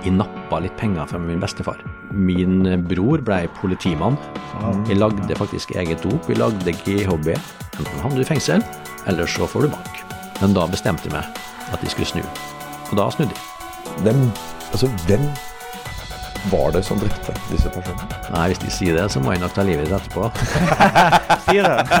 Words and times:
Jeg 0.00 0.14
nappa 0.16 0.62
litt 0.64 0.76
penger 0.80 1.04
fra 1.10 1.18
min 1.20 1.42
bestefar. 1.42 1.82
Min 2.10 2.64
bror 2.88 3.20
ble 3.24 3.42
politimann. 3.58 4.16
Vi 4.88 4.96
lagde 4.96 5.36
faktisk 5.36 5.74
eget 5.76 6.00
dop. 6.06 6.24
Vi 6.28 6.38
lagde 6.38 6.72
GHB. 6.72 7.34
Enten 7.80 8.00
havner 8.00 8.16
du 8.16 8.24
i 8.24 8.30
fengsel, 8.30 8.64
eller 9.10 9.28
så 9.28 9.48
får 9.48 9.66
du 9.66 9.74
bank. 9.74 10.00
Men 10.40 10.56
da 10.56 10.64
bestemte 10.72 11.08
jeg 11.08 11.12
meg 11.12 11.28
at 11.70 11.84
de 11.84 11.92
skulle 11.92 12.08
snu. 12.08 12.24
Og 12.90 12.96
da 12.96 13.10
snudde 13.12 13.36
de. 13.36 13.46
Hvem, 14.06 14.24
altså, 14.72 14.88
hvem 15.06 15.28
var 16.48 16.72
det 16.72 16.84
som 16.88 16.98
drepte 17.00 17.36
disse 17.50 17.68
personene? 17.68 18.08
Nei, 18.32 18.48
hvis 18.54 18.64
de 18.64 18.72
sier 18.72 18.96
det, 18.96 19.06
så 19.12 19.20
må 19.20 19.36
jeg 19.36 19.44
nok 19.44 19.52
ta 19.52 19.66
livet 19.68 19.84
ditt 19.84 19.96
etterpå. 20.00 20.30
Sier 21.50 21.68
det. 21.68 22.00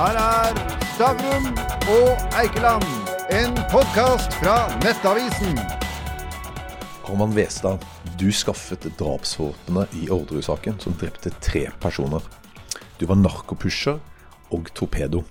Her 0.00 0.20
er 0.26 0.62
Stavrum 0.96 1.50
og 1.94 2.38
Eikeland, 2.42 2.86
en 3.30 3.58
podkast 3.70 4.34
fra 4.42 4.64
Nettavisen. 4.82 5.60
Roman 7.06 7.30
Westad, 7.36 7.84
du 8.18 8.32
skaffet 8.34 8.86
drapsvåpenet 8.98 9.92
i 10.02 10.08
Orderud-saken 10.10 10.80
som 10.82 10.96
drepte 10.98 11.30
tre 11.44 11.68
personer. 11.82 12.24
Du 12.98 13.06
var 13.06 13.20
narkopusher 13.20 14.00
og 14.54 14.70
torpedo. 14.74 15.22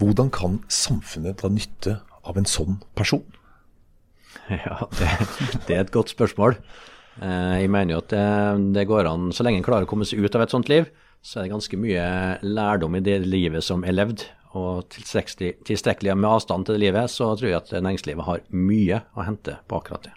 Hvordan 0.00 0.30
kan 0.34 0.58
samfunnet 0.72 1.42
dra 1.42 1.50
nytte 1.52 1.98
av 2.24 2.40
en 2.40 2.48
sånn 2.48 2.78
person? 2.96 3.24
Ja, 4.50 4.88
det, 4.98 5.10
det 5.68 5.76
er 5.76 5.84
et 5.84 5.92
godt 5.94 6.10
spørsmål. 6.12 6.56
Eh, 7.20 7.60
Jeg 7.62 7.70
mener 7.72 7.94
jo 7.96 8.00
at 8.02 8.10
det, 8.12 8.24
det 8.76 8.86
går 8.90 9.08
an, 9.10 9.28
så 9.32 9.44
lenge 9.46 9.60
en 9.60 9.66
klarer 9.66 9.86
å 9.86 9.90
komme 9.90 10.08
seg 10.08 10.24
ut 10.24 10.34
av 10.36 10.44
et 10.46 10.52
sånt 10.56 10.72
liv, 10.72 10.88
så 11.24 11.38
er 11.40 11.46
det 11.46 11.54
ganske 11.54 11.78
mye 11.80 12.08
lærdom 12.44 12.96
i 12.98 13.04
det 13.04 13.20
livet 13.28 13.64
som 13.64 13.84
er 13.86 13.96
levd. 13.96 14.24
Og 14.54 14.88
tilstrekkelig 14.94 16.16
med 16.16 16.30
avstand 16.30 16.66
til 16.68 16.76
det 16.76 16.84
livet, 16.86 17.10
så 17.10 17.32
tror 17.36 17.50
jeg 17.50 17.60
at 17.60 17.72
næringslivet 17.76 18.26
har 18.28 18.44
mye 18.54 19.00
å 19.18 19.24
hente 19.26 19.56
på 19.68 19.80
akkurat 19.80 20.08
det. 20.08 20.12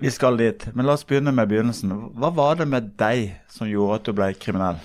Vi 0.00 0.10
skal 0.12 0.38
dit, 0.40 0.66
men 0.74 0.88
la 0.88 0.96
oss 0.96 1.06
begynne 1.06 1.32
med 1.34 1.50
begynnelsen. 1.50 1.92
Hva 2.18 2.32
var 2.34 2.58
det 2.58 2.66
med 2.70 2.94
deg 3.00 3.36
som 3.52 3.68
gjorde 3.70 4.00
at 4.00 4.08
du 4.08 4.16
ble 4.16 4.30
kriminell? 4.40 4.80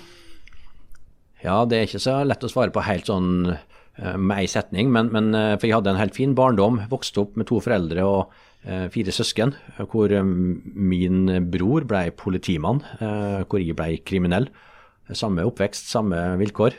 Ja, 1.44 1.64
det 1.66 1.78
er 1.78 1.88
ikke 1.88 2.02
så 2.04 2.20
lett 2.28 2.44
å 2.44 2.52
svare 2.52 2.74
på 2.76 2.84
helt 2.84 3.08
sånn 3.10 3.54
eh, 3.54 4.18
med 4.20 4.36
ei 4.42 4.48
setning, 4.52 4.92
men, 4.92 5.12
men 5.16 5.32
eh, 5.36 5.56
for 5.56 5.70
jeg 5.70 5.78
hadde 5.78 5.94
en 5.94 6.02
helt 6.02 6.18
fin 6.18 6.36
barndom. 6.36 6.82
Vokste 6.92 7.24
opp 7.24 7.40
med 7.40 7.48
to 7.50 7.62
foreldre 7.64 8.06
og 8.08 8.36
eh, 8.68 8.90
fire 8.94 9.16
søsken, 9.16 9.56
hvor 9.92 10.14
min 10.20 11.32
bror 11.52 11.88
ble 11.90 12.10
politimann, 12.20 12.84
hvor 13.00 13.64
jeg 13.64 13.78
ble 13.80 13.96
kriminell. 14.04 14.50
Samme 15.16 15.48
oppvekst, 15.48 15.88
samme 15.90 16.20
vilkår. 16.38 16.76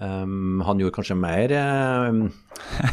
Um, 0.00 0.62
han 0.64 0.78
gjorde 0.80 0.94
kanskje 0.96 1.14
mer 1.20 1.52
eh, 1.52 2.20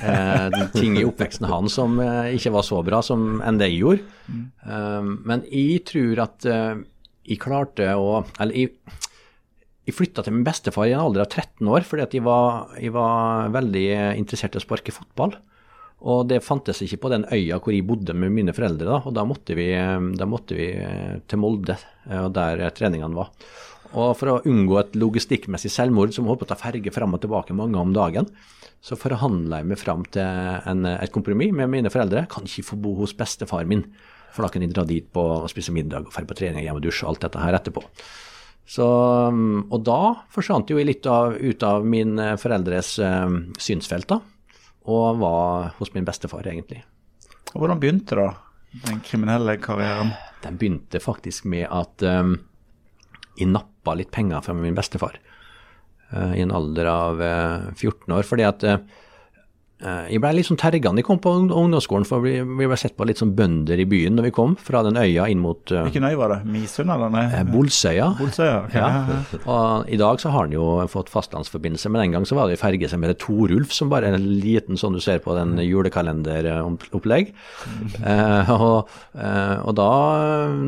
uh, 0.03 0.55
ting 0.73 0.97
i 0.99 1.05
oppveksten 1.07 1.47
hans 1.47 1.77
som 1.77 1.93
uh, 2.03 2.27
ikke 2.35 2.51
var 2.51 2.65
så 2.67 2.81
bra 2.83 2.99
som 3.05 3.37
enn 3.47 3.59
det 3.61 3.69
jeg 3.71 3.79
gjorde. 3.79 4.39
Um, 4.67 5.13
men 5.23 5.45
jeg 5.47 5.85
tror 5.87 6.25
at 6.25 6.47
uh, 6.51 6.81
jeg 7.27 7.39
klarte 7.39 7.93
å 7.95 8.25
Eller 8.43 8.59
jeg, 8.59 8.73
jeg 9.87 9.95
flytta 9.95 10.25
til 10.25 10.35
min 10.35 10.43
bestefar 10.47 10.89
i 10.89 10.95
en 10.97 11.05
alder 11.05 11.23
av 11.23 11.31
13 11.31 11.69
år 11.71 11.87
fordi 11.87 12.03
at 12.03 12.17
jeg 12.17 12.25
var, 12.27 12.73
jeg 12.75 12.91
var 12.95 13.53
veldig 13.55 13.85
interessert 14.19 14.57
i 14.57 14.59
å 14.59 14.65
sparke 14.65 14.95
fotball. 14.95 15.37
Og 16.11 16.27
det 16.29 16.43
fantes 16.43 16.83
ikke 16.83 16.99
på 17.05 17.13
den 17.13 17.23
øya 17.31 17.61
hvor 17.63 17.71
jeg 17.71 17.87
bodde 17.87 18.13
med 18.19 18.35
mine 18.35 18.53
foreldre, 18.53 18.85
da, 18.85 18.99
og 18.99 19.15
da 19.15 19.23
måtte 19.25 19.55
vi, 19.57 19.71
da 19.73 20.27
måtte 20.29 20.59
vi 20.59 20.67
til 21.25 21.41
Molde, 21.41 21.79
der 22.05 22.67
treningene 22.77 23.17
var. 23.17 23.31
Og 23.95 24.13
for 24.19 24.31
å 24.31 24.41
unngå 24.47 24.77
et 24.81 24.95
logistikkmessig 24.99 25.71
selvmord 25.71 26.13
som 26.15 26.27
holdt 26.27 26.43
på 26.43 26.47
å 26.49 26.51
ta 26.51 26.59
ferge 26.59 26.91
fram 26.93 27.15
og 27.15 27.23
tilbake 27.23 27.55
mange 27.55 27.79
om 27.79 27.93
dagen, 27.95 28.27
så 28.83 28.97
forhandla 28.99 29.61
jeg 29.61 29.69
meg 29.71 29.81
fram 29.81 30.03
til 30.13 30.23
en, 30.69 30.85
et 30.89 31.13
kompromiss 31.13 31.55
med 31.55 31.71
mine 31.71 31.91
foreldre. 31.93 32.27
Kan 32.31 32.47
ikke 32.49 32.67
få 32.71 32.79
bo 32.83 32.93
hos 32.99 33.15
bestefar 33.17 33.67
min, 33.69 33.85
for 34.35 34.45
da 34.45 34.51
kan 34.53 34.65
jeg 34.65 34.73
dra 34.75 34.85
dit 34.87 35.07
på 35.13 35.23
og 35.39 35.49
spise 35.51 35.73
middag 35.75 36.07
og 36.07 36.13
dra 36.13 36.25
på 36.27 36.37
trening, 36.37 36.65
hjem 36.65 36.79
og 36.79 36.83
dusje 36.85 37.05
og 37.05 37.13
alt 37.13 37.27
dette 37.27 37.43
her 37.45 37.57
etterpå. 37.57 37.83
Så, 38.67 38.83
og 38.83 39.83
da 39.87 40.01
forsvant 40.33 40.67
jo 40.67 40.79
jeg 40.79 40.89
litt 40.89 41.07
av, 41.07 41.37
ut 41.39 41.63
av 41.63 41.85
mine 41.87 42.33
foreldres 42.41 42.97
uh, 42.99 43.29
synsfelt, 43.63 44.11
da, 44.11 44.19
og 44.91 45.21
var 45.21 45.71
hos 45.79 45.93
min 45.95 46.07
bestefar, 46.07 46.43
egentlig. 46.51 46.81
Og 47.53 47.63
Hvordan 47.63 47.79
begynte 47.79 48.19
da 48.19 48.27
den 48.89 48.99
kriminelle 49.07 49.55
karrieren? 49.63 50.11
Den 50.43 50.59
begynte 50.59 50.99
faktisk 51.01 51.47
med 51.47 51.63
at 51.71 52.03
um, 52.03 52.35
jeg 53.39 53.53
nappa 53.87 53.95
litt 53.95 54.11
penger 54.11 54.41
fra 54.43 54.53
min 54.53 54.75
bestefar 54.75 55.17
uh, 56.13 56.35
i 56.35 56.41
en 56.41 56.51
alder 56.51 56.85
av 56.85 57.21
uh, 57.21 57.73
14 57.75 58.13
år. 58.13 58.23
fordi 58.23 58.43
at 58.43 58.63
uh, 58.63 58.79
jeg 59.77 60.17
ble 60.23 60.31
litt 60.33 60.47
sånn 60.47 60.57
tergende. 60.57 61.03
Jeg 61.03 61.05
kom 61.05 61.19
på 61.21 61.31
ungdomsskolen, 61.37 62.05
for 62.07 62.23
vi, 62.23 62.39
ble 62.41 62.77
sett 62.79 62.95
på 62.97 63.05
litt 63.05 63.19
som 63.21 63.35
bønder 63.37 63.77
i 63.77 63.85
byen 63.85 64.15
når 64.17 64.25
vi 64.29 64.33
kom 64.33 64.55
fra 64.57 64.81
den 64.85 64.97
øya 64.97 65.27
inn 65.29 65.43
mot 65.43 65.69
Hvilken 65.69 66.07
øy 66.07 66.15
var 66.17 66.33
det? 66.33 66.39
Misund, 66.49 66.89
eller? 66.89 67.11
Nei? 67.13 67.43
Bolsøya. 67.51 68.07
Bolsøya, 68.17 68.55
okay. 68.65 68.81
Ja. 68.81 69.43
Og 69.45 69.91
I 69.93 69.99
dag 70.01 70.21
så 70.23 70.31
har 70.33 70.47
han 70.47 70.55
jo 70.55 70.65
fått 70.89 71.11
fastlandsforbindelse, 71.13 71.91
men 71.93 72.07
den 72.07 72.17
gang 72.17 72.25
så 72.25 72.39
var 72.39 72.49
det 72.49 72.57
ferge 72.61 72.89
som 72.89 73.05
heter 73.05 73.19
Torulf, 73.21 73.75
som 73.75 73.93
bare 73.93 74.09
er 74.09 74.17
en 74.17 74.27
liten 74.41 74.79
sånn 74.79 74.97
du 74.97 75.01
ser 75.03 75.21
på 75.21 75.37
den 75.37 75.57
julekalenderopplegg. 75.61 77.33
eh, 78.01 78.51
og, 78.57 78.89
eh, 79.13 79.57
og 79.61 79.73
da 79.77 79.91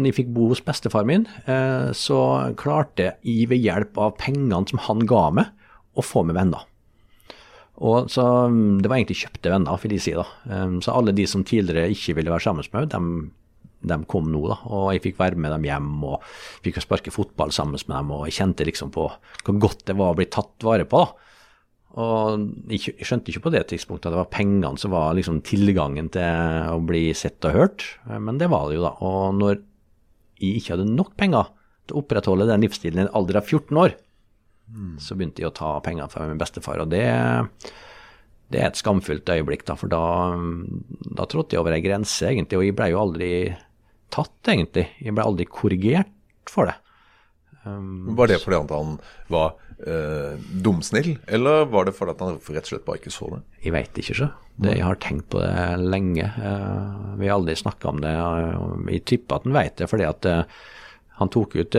jeg 0.05 0.17
fikk 0.21 0.33
bo 0.35 0.51
hos 0.53 0.63
bestefar 0.65 1.07
min, 1.09 1.25
eh, 1.49 1.89
så 1.97 2.21
klarte 2.59 3.13
jeg 3.25 3.49
ved 3.49 3.63
hjelp 3.65 3.97
av 3.97 4.17
pengene 4.21 4.65
som 4.69 4.81
han 4.85 5.05
ga 5.09 5.29
meg, 5.41 5.55
å 5.97 6.05
få 6.05 6.21
med 6.27 6.37
venner. 6.37 6.68
Og 7.79 8.09
så 8.11 8.23
Det 8.81 8.89
var 8.89 8.97
egentlig 8.97 9.21
kjøpte 9.23 9.51
venner, 9.53 9.79
vil 9.81 9.95
jeg 9.95 10.03
si. 10.03 10.13
da. 10.17 10.25
Um, 10.45 10.79
så 10.83 10.95
alle 10.95 11.15
de 11.15 11.25
som 11.27 11.43
tidligere 11.43 11.91
ikke 11.93 12.17
ville 12.17 12.31
være 12.31 12.43
sammen 12.43 12.65
med 12.67 12.93
meg, 12.93 13.31
de, 13.79 13.97
kom 14.11 14.27
nå. 14.31 14.41
da, 14.51 14.57
Og 14.67 14.91
jeg 14.93 15.03
fikk 15.07 15.19
være 15.19 15.39
med 15.39 15.51
dem 15.55 15.63
hjem 15.69 16.03
og 16.03 16.23
fikk 16.65 16.81
sparke 16.83 17.11
fotball 17.11 17.51
sammen 17.55 17.79
med 17.79 17.95
dem. 17.95 18.11
Og 18.11 18.27
jeg 18.27 18.39
kjente 18.41 18.67
liksom 18.67 18.91
på 18.91 19.07
hvor 19.07 19.59
godt 19.59 19.85
det 19.87 19.95
var 19.95 20.11
å 20.11 20.19
bli 20.19 20.27
tatt 20.27 20.67
vare 20.67 20.85
på. 20.85 21.05
da. 21.05 21.29
Og 21.99 22.43
jeg 22.69 22.93
skjønte 23.01 23.31
ikke 23.31 23.47
på 23.47 23.53
det 23.55 23.63
tidspunktet 23.71 24.09
at 24.09 24.13
det 24.13 24.21
var 24.21 24.33
pengene 24.33 24.77
som 24.77 24.93
var 24.93 25.15
liksom 25.17 25.39
tilgangen 25.41 26.11
til 26.13 26.67
å 26.69 26.77
bli 26.85 27.09
sett 27.17 27.41
og 27.49 27.55
hørt, 27.55 27.85
men 28.05 28.37
det 28.37 28.51
var 28.51 28.67
det 28.69 28.77
jo 28.77 28.83
da. 28.85 28.91
Og 29.01 29.39
når 29.39 29.57
jeg 30.39 30.59
ikke 30.59 30.75
hadde 30.75 30.91
nok 30.91 31.15
penger 31.17 31.49
til 31.89 31.97
å 31.97 32.03
opprettholde 32.03 32.45
den 32.49 32.61
livsstilen 32.61 33.01
i 33.01 33.05
en 33.07 33.15
alder 33.17 33.41
av 33.41 33.49
14 33.49 33.81
år, 33.81 33.97
så 35.01 35.17
begynte 35.17 35.43
jeg 35.43 35.49
å 35.49 35.55
ta 35.55 35.71
penger 35.85 36.11
fra 36.11 36.27
min 36.29 36.39
bestefar. 36.39 36.81
Og 36.83 36.91
det, 36.91 37.05
det 38.53 38.61
er 38.61 38.69
et 38.69 38.79
skamfullt 38.79 39.29
øyeblikk, 39.29 39.65
da, 39.67 39.77
for 39.79 39.91
da, 39.91 40.03
da 41.17 41.25
trådte 41.29 41.57
jeg 41.57 41.63
over 41.63 41.75
ei 41.75 41.83
grense, 41.85 42.27
egentlig. 42.29 42.59
Og 42.59 42.67
jeg 42.67 42.77
ble 42.77 42.91
jo 42.93 43.01
aldri 43.01 43.31
tatt, 44.13 44.37
egentlig. 44.49 44.87
Jeg 45.01 45.15
ble 45.17 45.25
aldri 45.25 45.49
korrigert 45.49 46.13
for 46.49 46.69
det. 46.69 46.77
Um, 47.65 48.15
Var 48.15 48.31
det 48.31 48.39
fordi 48.39 48.61
han 48.71 48.93
var 49.27 49.57
eh, 49.83 50.39
dumsnill, 50.63 51.17
eller 51.27 51.65
var 51.67 51.89
det 51.89 51.95
fordi 51.97 52.15
han 52.21 52.37
rett 52.39 52.63
og 52.63 52.71
slett 52.71 52.85
bare 52.87 53.01
ikke 53.01 53.11
så 53.13 53.33
det? 53.33 53.41
Jeg 53.65 53.75
veit 53.75 53.99
ikke, 53.99 54.15
så. 54.21 54.29
Det, 54.55 54.73
jeg 54.77 54.85
har 54.87 54.99
tenkt 55.03 55.29
på 55.33 55.41
det 55.43 55.55
lenge. 55.83 56.25
Uh, 56.39 57.15
vi 57.19 57.27
har 57.27 57.37
aldri 57.37 57.55
snakka 57.59 57.91
om 57.91 58.01
det. 58.03 58.15
Jeg 58.95 59.05
tipper 59.11 59.39
at 59.39 59.47
han 59.47 59.55
veit 59.55 59.75
det, 59.79 59.89
fordi 59.91 60.07
at 60.07 60.29
uh, 60.29 60.61
han 61.19 61.29
tok 61.33 61.55
ut 61.59 61.75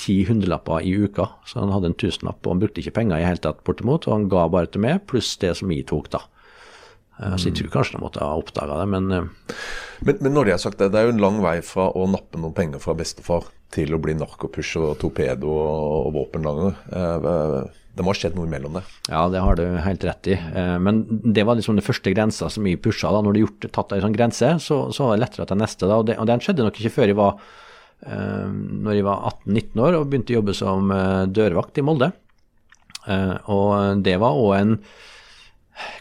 ti 0.00 0.18
hundrelapper 0.28 0.84
i 0.84 0.92
uka, 1.06 1.26
så 1.48 1.62
han 1.62 1.72
hadde 1.72 1.90
en 1.92 1.96
tusenlapp, 1.98 2.42
og 2.44 2.52
han 2.54 2.60
brukte 2.62 2.82
ikke 2.82 2.94
penger 3.00 3.22
i 3.22 3.26
hele 3.26 3.40
tatt 3.40 3.62
bortimot, 3.64 4.04
og 4.08 4.12
han 4.18 4.28
ga 4.32 4.44
bare 4.52 4.68
til 4.68 4.84
meg, 4.84 5.06
pluss 5.08 5.34
det 5.40 5.54
som 5.58 5.72
jeg 5.72 5.86
tok, 5.88 6.10
da. 6.12 6.20
Så 7.38 7.48
jeg 7.50 7.54
tror 7.58 7.70
kanskje 7.76 7.96
han 7.98 8.02
måtte 8.02 8.22
ha 8.24 8.34
oppdaga 8.40 8.78
det, 8.82 8.86
men 8.90 9.08
Men, 10.02 10.16
men 10.20 10.32
når 10.34 10.44
det 10.48 10.54
har 10.56 10.62
sagt 10.64 10.78
det, 10.80 10.88
det 10.92 10.98
er 10.98 11.06
jo 11.06 11.12
en 11.14 11.20
lang 11.22 11.36
vei 11.44 11.60
fra 11.62 11.84
å 11.94 12.06
nappe 12.10 12.40
noen 12.40 12.54
penger 12.56 12.80
fra 12.82 12.94
bestefar 12.98 13.44
til 13.72 13.94
å 13.94 14.00
bli 14.02 14.16
narkopusher 14.18 14.82
og 14.90 14.98
torpedo 14.98 15.46
og, 15.52 16.08
og 16.08 16.12
våpenlanger. 16.16 16.74
Eh, 16.90 17.70
det 17.94 18.02
må 18.04 18.10
ha 18.10 18.16
skjedd 18.18 18.34
noe 18.34 18.48
imellom 18.48 18.74
det. 18.80 18.82
Ja, 19.12 19.22
det 19.30 19.40
har 19.44 19.56
du 19.60 19.62
helt 19.84 20.04
rett 20.08 20.26
i. 20.32 20.34
Eh, 20.34 20.76
Men 20.82 21.04
det 21.08 21.44
var 21.46 21.56
liksom 21.60 21.78
den 21.78 21.86
første 21.86 22.10
grensa 22.12 22.50
som 22.50 22.66
jeg 22.66 22.80
pusha. 22.82 23.12
da, 23.14 23.22
Når 23.22 23.38
du 23.38 23.42
har 23.46 23.70
tatt 23.78 23.94
ei 23.94 24.02
sånn 24.02 24.16
grense, 24.16 24.56
så, 24.64 24.82
så 24.92 25.06
var 25.06 25.16
det 25.16 25.22
lettere 25.28 25.46
til 25.46 25.60
neste. 25.62 25.86
da, 25.86 26.00
og, 26.02 26.08
det, 26.10 26.18
og 26.18 26.26
den 26.26 26.42
skjedde 26.42 26.66
nok 26.66 26.80
ikke 26.82 26.94
før 26.98 27.12
jeg 27.12 27.20
var 27.22 27.38
eh, 27.38 27.42
når 28.08 28.98
jeg 28.98 29.06
var 29.06 29.30
18-19 29.46 29.82
år 29.86 29.96
og 29.98 30.08
begynte 30.10 30.34
å 30.34 30.40
jobbe 30.40 30.56
som 30.58 30.90
eh, 30.94 31.22
dørvakt 31.30 31.78
i 31.78 31.86
Molde. 31.86 32.10
Eh, 33.06 33.36
og 33.52 34.02
det 34.02 34.18
var 34.22 34.38
òg 34.38 34.54
en 34.58 34.76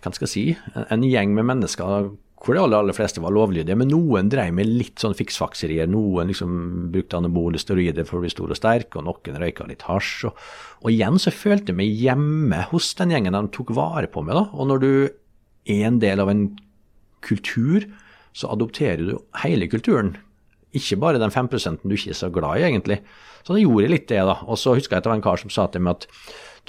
hva 0.01 0.11
skal 0.11 0.27
jeg 0.27 0.31
si, 0.31 0.43
en 0.91 1.03
gjeng 1.07 1.31
med 1.33 1.47
mennesker 1.47 2.11
hvor 2.41 2.57
de 2.57 2.61
aller, 2.63 2.79
aller 2.81 2.95
fleste 2.97 3.21
var 3.21 3.33
lovlydige, 3.35 3.77
men 3.77 3.91
noen 3.93 4.29
drev 4.31 4.49
med 4.57 4.65
litt 4.65 5.01
sånn 5.01 5.13
fiksfakserier. 5.17 5.89
Noen 5.89 6.31
liksom 6.31 6.53
brukte 6.93 7.19
anabole 7.19 7.61
steroider 7.61 8.07
for 8.07 8.17
å 8.17 8.23
bli 8.23 8.31
stor 8.33 8.49
og 8.49 8.57
sterk, 8.57 8.97
og 8.97 9.05
noen 9.05 9.37
røyka 9.43 9.67
litt 9.69 9.85
hasj. 9.85 10.25
Og, 10.29 10.39
og 10.81 10.89
igjen 10.89 11.21
så 11.21 11.33
følte 11.33 11.69
jeg 11.69 11.77
meg 11.77 12.01
hjemme 12.01 12.63
hos 12.71 12.89
den 12.97 13.13
gjengen 13.13 13.37
de 13.37 13.43
tok 13.53 13.75
vare 13.77 14.09
på 14.09 14.25
meg. 14.25 14.39
da, 14.39 14.47
Og 14.57 14.71
når 14.71 14.81
du 14.81 14.91
er 15.69 15.85
en 15.91 16.01
del 16.01 16.23
av 16.23 16.33
en 16.33 16.47
kultur, 17.21 17.85
så 18.33 18.49
adopterer 18.55 19.05
du 19.05 19.15
hele 19.43 19.69
kulturen. 19.69 20.15
Ikke 20.77 20.99
bare 21.01 21.19
den 21.21 21.33
5 21.33 21.49
du 21.83 21.95
ikke 21.95 22.13
er 22.13 22.19
så 22.19 22.31
glad 22.31 22.59
i, 22.59 22.63
egentlig. 22.69 23.01
Så 23.43 23.55
da 23.55 23.59
gjorde 23.59 23.83
jeg 23.83 23.91
litt 23.91 24.07
det, 24.07 24.21
da. 24.27 24.37
Og 24.47 24.57
så 24.57 24.75
husker 24.77 24.95
jeg 24.95 25.01
at 25.01 25.03
det 25.07 25.11
var 25.11 25.19
en 25.19 25.25
kar 25.25 25.41
som 25.41 25.51
sa 25.53 25.67
til 25.67 25.81
meg 25.81 25.97
at 25.97 26.07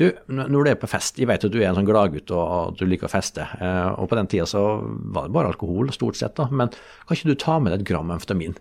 du, 0.01 0.07
når 0.33 0.65
du 0.65 0.71
er 0.71 0.79
på 0.81 0.89
fest, 0.89 1.19
jeg 1.21 1.29
vet 1.29 1.43
at 1.45 1.53
du 1.53 1.59
er 1.61 1.69
en 1.69 1.77
sånn 1.77 1.87
gladgutt 1.87 2.31
og, 2.33 2.41
og 2.41 2.79
du 2.79 2.87
liker 2.89 3.11
å 3.11 3.13
feste, 3.13 3.45
eh, 3.61 3.91
og 4.01 4.09
på 4.09 4.17
den 4.17 4.31
tida 4.33 4.47
så 4.49 4.63
var 4.83 5.27
det 5.29 5.35
bare 5.37 5.51
alkohol, 5.53 5.93
stort 5.93 6.17
sett, 6.17 6.33
da, 6.39 6.47
men 6.49 6.73
kan 6.73 7.13
ikke 7.19 7.29
du 7.29 7.37
ta 7.37 7.59
med 7.61 7.75
deg 7.75 7.83
et 7.85 7.91
gram 7.91 8.15
amfetamin? 8.15 8.57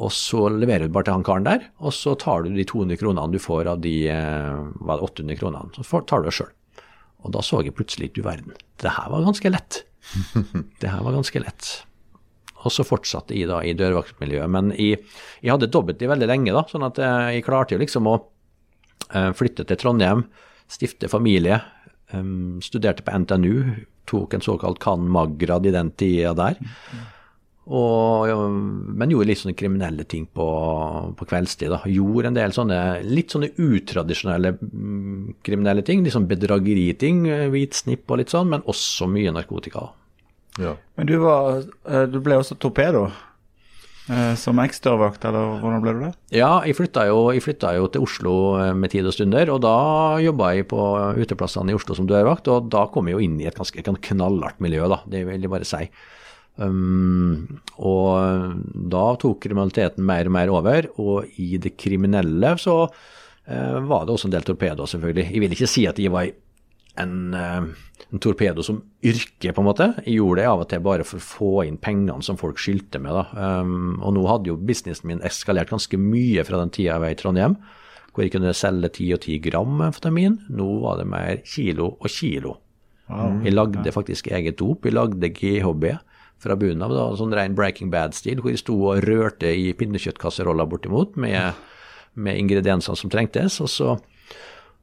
og 0.00 0.12
så 0.14 0.46
leverer 0.52 0.88
du 0.88 0.94
bare 0.94 1.08
til 1.08 1.18
han 1.18 1.26
karen 1.26 1.46
der, 1.46 1.66
og 1.82 1.92
så 1.92 2.14
tar 2.18 2.44
du 2.44 2.54
de 2.54 2.64
200 2.64 3.00
kronene 3.00 3.34
du 3.34 3.40
får 3.42 3.68
av 3.74 3.82
de 3.84 3.94
eh, 4.08 4.60
hva, 4.80 4.96
800 4.96 5.36
kronene. 5.40 5.72
Så 5.76 6.02
tar 6.08 6.22
du 6.22 6.30
det 6.30 6.36
sjøl. 6.36 6.52
Og 7.20 7.34
da 7.34 7.42
så 7.44 7.60
jeg 7.64 7.76
plutselig 7.76 8.12
du 8.16 8.22
verden. 8.24 8.56
Det 8.80 8.94
her 8.96 9.10
var 9.12 9.26
ganske 9.26 9.52
lett. 9.52 9.82
Det 10.80 10.88
her 10.88 11.02
var 11.04 11.18
ganske 11.18 11.42
lett. 11.42 11.72
Og 12.60 12.74
så 12.74 12.84
fortsatte 12.86 13.36
jeg 13.36 13.48
da 13.50 13.62
i 13.64 13.74
dørvaktmiljøet. 13.78 14.52
Men 14.52 14.72
jeg, 14.76 15.00
jeg 15.40 15.54
hadde 15.54 15.70
dobbelt 15.72 16.00
det 16.00 16.10
veldig 16.10 16.28
lenge, 16.30 16.54
da, 16.56 16.64
sånn 16.68 16.86
at 16.88 17.00
eh, 17.00 17.36
jeg 17.36 17.46
klarte 17.46 17.76
jo 17.76 17.82
liksom 17.82 18.10
å 18.10 18.16
eh, 19.14 19.30
flytte 19.36 19.66
til 19.68 19.80
Trondheim, 19.80 20.26
stifte 20.70 21.10
familie, 21.10 21.62
studerte 22.62 23.04
på 23.06 23.18
NTNU, 23.22 23.54
tok 24.10 24.34
en 24.34 24.42
såkalt 24.42 24.80
can.mag.-grad 24.82 25.68
i 25.70 25.72
den 25.74 25.92
tida 25.94 26.32
der. 26.34 26.56
Og, 27.70 28.26
men 28.98 29.12
gjorde 29.12 29.28
litt 29.28 29.40
sånne 29.44 29.54
kriminelle 29.58 30.04
ting 30.10 30.24
på, 30.34 30.46
på 31.14 31.26
kveldstid. 31.30 31.70
da. 31.70 31.78
Gjorde 31.86 32.32
en 32.32 32.38
del 32.38 32.54
sånne 32.56 32.78
litt 33.06 33.30
sånne 33.34 33.52
utradisjonelle 33.62 34.56
mm, 34.58 35.36
kriminelle 35.46 35.84
ting. 35.86 36.02
Litt 36.02 36.16
sånn 36.16 36.26
bedrageriting, 36.30 37.22
eh, 37.30 37.46
hvit 37.52 37.78
snipp 37.78 38.10
og 38.10 38.22
litt 38.22 38.34
sånn, 38.34 38.50
men 38.50 38.66
også 38.70 39.06
mye 39.12 39.34
narkotika. 39.36 39.86
Ja. 40.58 40.76
Men 40.98 41.06
du, 41.06 41.16
var, 41.22 41.62
eh, 41.88 42.06
du 42.10 42.18
ble 42.24 42.38
også 42.40 42.56
torpedo 42.60 43.06
eh, 44.10 44.34
som 44.40 44.58
ekstravakt, 44.62 45.24
eller 45.28 45.60
hvordan 45.62 45.84
ble 45.84 45.94
du 45.94 46.02
det? 46.06 46.12
Ja, 46.40 46.52
jeg 46.66 46.78
flytta 46.78 47.06
jo, 47.10 47.22
jeg 47.34 47.44
flytta 47.44 47.74
jo 47.78 47.90
til 47.92 48.06
Oslo 48.06 48.34
eh, 48.58 48.72
med 48.74 48.94
tid 48.94 49.06
og 49.06 49.14
stunder, 49.14 49.52
og 49.54 49.62
da 49.64 49.76
jobba 50.24 50.54
jeg 50.56 50.68
på 50.72 50.80
uteplassene 51.20 51.72
i 51.72 51.78
Oslo 51.78 51.98
som 51.98 52.08
dørvakt, 52.10 52.50
og 52.50 52.70
da 52.72 52.86
kom 52.90 53.10
jeg 53.10 53.18
jo 53.18 53.28
inn 53.28 53.38
i 53.42 53.48
et 53.50 53.58
ganske 53.58 53.84
knallhardt 54.10 54.62
miljø, 54.64 54.88
da, 54.90 55.02
det 55.10 55.24
vil 55.28 55.46
jeg 55.46 55.52
bare 55.52 55.68
si. 55.68 55.84
Um, 56.60 57.46
og 57.80 58.58
da 58.90 59.04
tok 59.22 59.38
kriminaliteten 59.46 60.04
mer 60.04 60.28
og 60.28 60.34
mer 60.34 60.50
over, 60.52 60.90
og 61.00 61.40
i 61.40 61.54
det 61.62 61.76
kriminelle 61.80 62.50
så 62.60 62.82
uh, 62.84 63.78
var 63.86 64.04
det 64.04 64.12
også 64.12 64.28
en 64.28 64.34
del 64.34 64.44
torpedoer, 64.44 64.90
selvfølgelig. 64.90 65.30
Jeg 65.30 65.44
vil 65.44 65.54
ikke 65.56 65.70
si 65.70 65.86
at 65.88 66.02
jeg 66.02 66.12
var 66.12 66.28
en, 66.98 67.34
eh, 67.34 67.62
en 68.12 68.22
torpedo 68.22 68.62
som 68.62 68.82
yrke, 69.04 69.52
på 69.52 69.62
en 69.62 69.68
måte. 69.68 69.88
Jeg 70.04 70.18
gjorde 70.18 70.40
det 70.40 70.48
av 70.50 70.64
og 70.64 70.68
til 70.68 70.80
bare 70.80 71.04
for 71.04 71.18
å 71.18 71.26
få 71.26 71.52
inn 71.66 71.78
pengene 71.78 72.22
som 72.22 72.36
folk 72.36 72.58
skyldte 72.58 73.00
med. 73.00 73.12
Da. 73.12 73.60
Um, 73.60 74.00
og 74.02 74.14
nå 74.16 74.24
hadde 74.26 74.50
jo 74.50 74.56
businessen 74.56 75.06
min 75.06 75.22
eskalert 75.26 75.70
ganske 75.70 75.98
mye 76.00 76.44
fra 76.44 76.58
den 76.58 76.70
tida 76.70 76.96
jeg 76.96 77.04
var 77.04 77.14
i 77.14 77.20
Trondheim, 77.20 77.56
hvor 78.12 78.24
jeg 78.24 78.34
kunne 78.34 78.54
selge 78.56 78.90
10 78.90 79.14
og 79.14 79.20
10 79.20 79.38
gram 79.46 79.80
amfetamin. 79.86 80.40
Nå 80.50 80.68
var 80.82 80.98
det 80.98 81.06
mer 81.06 81.42
kilo 81.46 81.94
og 82.00 82.10
kilo. 82.10 82.58
Jeg 83.10 83.54
lagde 83.54 83.90
faktisk 83.90 84.28
eget 84.30 84.58
dop. 84.60 84.84
Jeg 84.86 84.94
lagde 84.94 85.32
GHB 85.34 85.84
fra 86.40 86.56
bunnen 86.56 86.84
av. 86.86 86.94
Da, 86.94 87.06
sånn 87.18 87.34
ren 87.34 87.56
Breaking 87.58 87.90
Bad-stil, 87.90 88.40
hvor 88.40 88.52
jeg 88.52 88.62
sto 88.62 88.76
og 88.92 89.02
rørte 89.06 89.50
i 89.50 89.72
pinnekjøttkasseroller 89.76 90.68
bortimot 90.70 91.18
med, 91.20 91.58
med 92.14 92.38
ingrediensene 92.38 92.98
som 92.98 93.10
trengtes. 93.12 93.58
Og 93.64 93.70
så, 93.72 93.96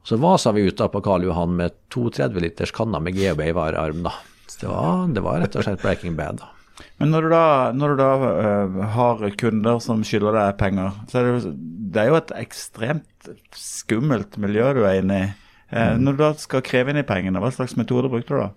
så 0.06 0.16
vasa 0.20 0.52
vi 0.56 0.66
ut 0.68 0.78
da 0.78 0.88
på 0.88 1.02
Karl 1.04 1.26
Johan 1.26 1.56
med 1.58 1.74
to 1.92 2.08
30 2.10 2.40
liters 2.40 2.72
kanner 2.72 3.02
med 3.02 3.16
GHB 3.16 3.42
i 3.48 3.56
hver 3.56 3.76
arm. 3.76 4.04
da. 4.06 4.14
Så 4.48 4.62
det 4.62 4.70
var, 4.70 5.08
det 5.14 5.24
var 5.24 5.42
rett 5.42 5.58
og 5.58 5.66
slett 5.66 5.82
Breaking 5.82 6.16
Bad. 6.16 6.40
da. 6.40 6.52
Men 6.98 7.10
når 7.10 7.26
du 7.26 7.28
da, 7.32 7.42
når 7.74 7.92
du 7.92 8.00
da 8.00 8.12
uh, 8.22 8.78
har 8.94 9.26
kunder 9.38 9.82
som 9.82 10.04
skylder 10.06 10.38
deg 10.38 10.56
penger, 10.60 10.94
så 11.10 11.20
er 11.20 11.28
det, 11.28 11.52
det 11.92 12.02
er 12.02 12.10
jo 12.12 12.18
et 12.20 12.32
ekstremt 12.38 13.28
skummelt 13.54 14.38
miljø 14.40 14.72
du 14.78 14.82
er 14.86 15.02
inne 15.02 15.18
i. 15.18 15.28
Eh, 15.68 15.98
Når 16.00 16.16
du 16.16 16.22
da 16.22 16.30
skal 16.40 16.62
kreve 16.64 16.92
inn 16.94 17.00
i 17.00 17.04
pengene, 17.04 17.42
hva 17.42 17.50
slags 17.52 17.74
metode 17.76 18.08
brukte 18.08 18.32
du 18.32 18.40
da? 18.40 18.48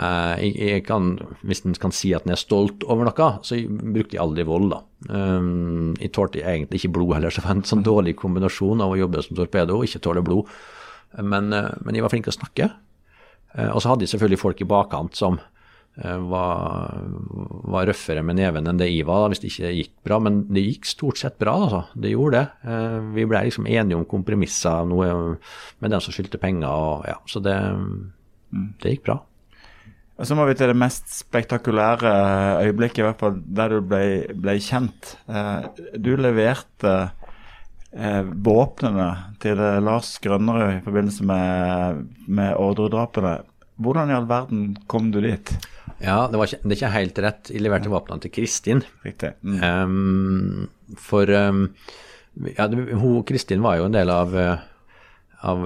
Eh, 0.00 0.34
jeg, 0.40 0.52
jeg 0.56 0.84
kan, 0.88 1.12
hvis 1.44 1.62
en 1.66 1.76
kan 1.80 1.92
si 1.92 2.14
at 2.16 2.24
en 2.24 2.32
er 2.32 2.40
stolt 2.40 2.84
over 2.88 3.04
noe, 3.08 3.28
så 3.44 3.58
jeg 3.58 3.68
brukte 3.68 4.16
jeg 4.16 4.22
aldri 4.24 4.46
vold, 4.48 4.70
da. 4.72 4.80
Um, 5.12 5.92
jeg 6.00 6.14
tålte 6.16 6.40
egentlig 6.40 6.80
ikke 6.80 6.94
blod 6.96 7.16
heller, 7.16 7.32
så 7.34 7.42
det 7.42 7.48
var 7.48 7.56
en 7.58 7.66
sånn 7.68 7.84
dårlig 7.84 8.14
kombinasjon 8.20 8.84
av 8.84 8.94
å 8.94 9.00
jobbe 9.00 9.24
som 9.26 9.36
torpedo 9.36 9.80
og 9.80 9.88
ikke 9.88 10.00
tåle 10.06 10.24
blod. 10.24 10.48
Men, 11.20 11.52
eh, 11.52 11.72
men 11.84 11.98
jeg 11.98 12.04
var 12.04 12.12
flink 12.14 12.28
til 12.28 12.34
å 12.34 12.40
snakke. 12.40 12.72
Og 13.52 13.82
så 13.84 13.90
hadde 13.90 14.06
jeg 14.06 14.14
selvfølgelig 14.14 14.40
folk 14.40 14.60
i 14.64 14.64
bakkant 14.64 15.18
som 15.18 15.34
var, 16.00 17.02
var 17.68 17.84
røffere 17.84 18.22
med 18.24 18.38
neven 18.38 18.64
enn 18.64 18.78
det 18.80 18.86
jeg 18.88 19.04
var, 19.04 19.26
hvis 19.28 19.42
det 19.42 19.50
ikke 19.50 19.72
gikk 19.76 19.90
bra. 20.08 20.16
Men 20.24 20.38
det 20.48 20.62
gikk 20.64 20.88
stort 20.88 21.20
sett 21.20 21.36
bra, 21.36 21.58
altså. 21.66 21.82
Det 21.92 22.14
gjorde 22.14 22.40
det. 22.40 22.70
Vi 23.12 23.26
ble 23.28 23.42
liksom 23.50 23.68
enige 23.68 23.98
om 23.98 24.06
kompromisser 24.08 24.88
noe 24.88 25.10
med 25.84 25.92
den 25.92 26.00
som 26.00 26.16
skyldte 26.16 26.40
penger, 26.40 26.72
og 26.72 27.04
ja, 27.12 27.18
så 27.28 27.44
det, 27.44 27.58
det 28.80 28.94
gikk 28.94 29.04
bra. 29.10 29.18
Og 30.20 30.28
så 30.28 30.36
må 30.36 30.44
vi 30.46 30.54
til 30.58 30.70
det 30.70 30.78
mest 30.78 31.08
spektakulære 31.14 32.12
øyeblikket, 32.66 33.00
i 33.00 33.06
hvert 33.06 33.22
fall 33.22 33.40
der 33.42 33.72
du 33.72 33.88
ble, 33.88 34.02
ble 34.38 34.58
kjent. 34.62 35.14
Eh, 35.26 35.64
du 35.96 36.12
leverte 36.20 36.92
eh, 37.96 38.20
våpnene 38.22 39.08
til 39.42 39.62
eh, 39.62 39.80
Lars 39.82 40.14
Grønnerød 40.22 40.76
i 40.76 40.84
forbindelse 40.84 41.26
med, 41.26 42.04
med 42.28 42.54
ordredrapene. 42.60 43.38
Hvordan 43.82 44.12
i 44.12 44.16
all 44.18 44.28
verden 44.30 44.66
kom 44.86 45.10
du 45.14 45.22
dit? 45.24 45.54
Ja, 46.02 46.26
det, 46.28 46.38
var 46.38 46.50
ikke, 46.50 46.62
det 46.62 46.74
er 46.74 46.78
ikke 46.80 46.94
helt 46.96 47.18
rett. 47.24 47.50
Jeg 47.54 47.64
leverte 47.64 47.90
våpnene 47.90 48.22
til 48.22 48.34
Kristin. 48.34 48.84
Riktig. 49.06 49.32
Mm. 49.42 49.58
Um, 49.62 50.96
for 50.98 51.30
um, 51.30 51.68
ja, 52.56 52.68
hun, 52.68 53.22
Kristin 53.28 53.62
var 53.62 53.78
jo 53.78 53.86
en 53.88 53.96
del 53.96 54.10
av, 54.10 54.36
eh, 54.38 54.58
av 55.42 55.64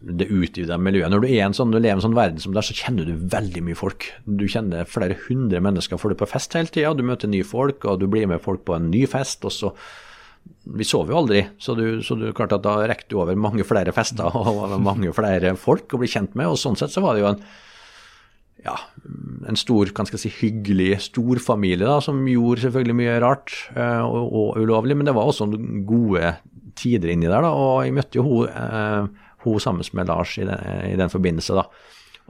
det 0.00 0.30
utvida 0.32 0.78
miljøet. 0.80 1.12
Når 1.12 1.24
du 1.24 1.28
er 1.28 1.42
en 1.44 1.56
sånn, 1.56 1.74
du 1.74 1.78
lever 1.78 1.92
i 1.92 1.98
en 1.98 2.04
sånn 2.06 2.16
verden 2.16 2.40
som 2.40 2.54
der, 2.56 2.64
så 2.64 2.76
kjenner 2.76 3.08
du 3.08 3.26
veldig 3.34 3.64
mye 3.66 3.78
folk. 3.78 4.08
Du 4.24 4.46
kjenner 4.48 4.88
flere 4.88 5.18
hundre 5.26 5.60
mennesker, 5.64 6.00
får 6.00 6.14
du 6.14 6.22
på 6.22 6.30
fest 6.30 6.56
hele 6.56 6.72
tida, 6.72 6.94
du 6.96 7.04
møter 7.06 7.30
nye 7.30 7.46
folk, 7.46 7.84
og 7.84 8.00
du 8.00 8.08
blir 8.10 8.28
med 8.30 8.42
folk 8.44 8.64
på 8.64 8.78
en 8.78 8.88
ny 8.92 9.04
fest. 9.10 9.44
og 9.44 9.52
så 9.54 9.74
vi 10.64 10.84
sover 10.84 11.12
jo 11.12 11.20
aldri, 11.22 11.42
så 11.60 11.74
du, 11.76 11.84
så 12.04 12.16
du 12.20 12.26
klart 12.36 12.52
at 12.56 12.64
da 12.64 12.78
rekker 12.88 13.08
du 13.10 13.18
over 13.20 13.36
mange 13.36 13.64
flere 13.68 13.92
fester 13.96 14.32
og 14.40 14.74
mange 14.80 15.12
flere 15.16 15.54
folk 15.60 15.92
å 15.92 16.00
bli 16.00 16.10
kjent 16.10 16.36
med. 16.36 16.48
og 16.52 16.60
Sånn 16.60 16.76
sett 16.80 16.92
så 16.92 17.04
var 17.04 17.16
det 17.16 17.24
jo 17.24 17.30
en 17.34 17.44
ja, 18.64 18.78
en 19.44 19.58
stor, 19.60 19.90
kan 19.92 20.08
jeg 20.08 20.22
si, 20.22 20.30
hyggelig 20.38 21.02
storfamilie 21.10 21.98
som 22.00 22.22
gjorde 22.24 22.62
selvfølgelig 22.64 22.96
mye 22.96 23.16
rart 23.20 23.52
eh, 23.74 24.00
og, 24.00 24.30
og 24.32 24.62
ulovlig, 24.62 24.96
men 24.96 25.08
det 25.08 25.12
var 25.16 25.28
også 25.28 25.50
gode 25.84 26.30
tider 26.76 27.12
inni 27.12 27.30
der. 27.30 27.40
da, 27.44 27.50
Og 27.50 27.84
jeg 27.86 27.94
møtte 27.94 28.20
jo 28.20 28.26
hun, 28.26 28.48
eh, 28.48 29.08
hun 29.44 29.60
sammen 29.60 29.84
med 29.92 30.06
Lars 30.10 30.36
i 30.38 30.46
den, 30.46 30.58
i 30.92 30.96
den 30.96 31.10
forbindelse. 31.10 31.54
da, 31.54 31.66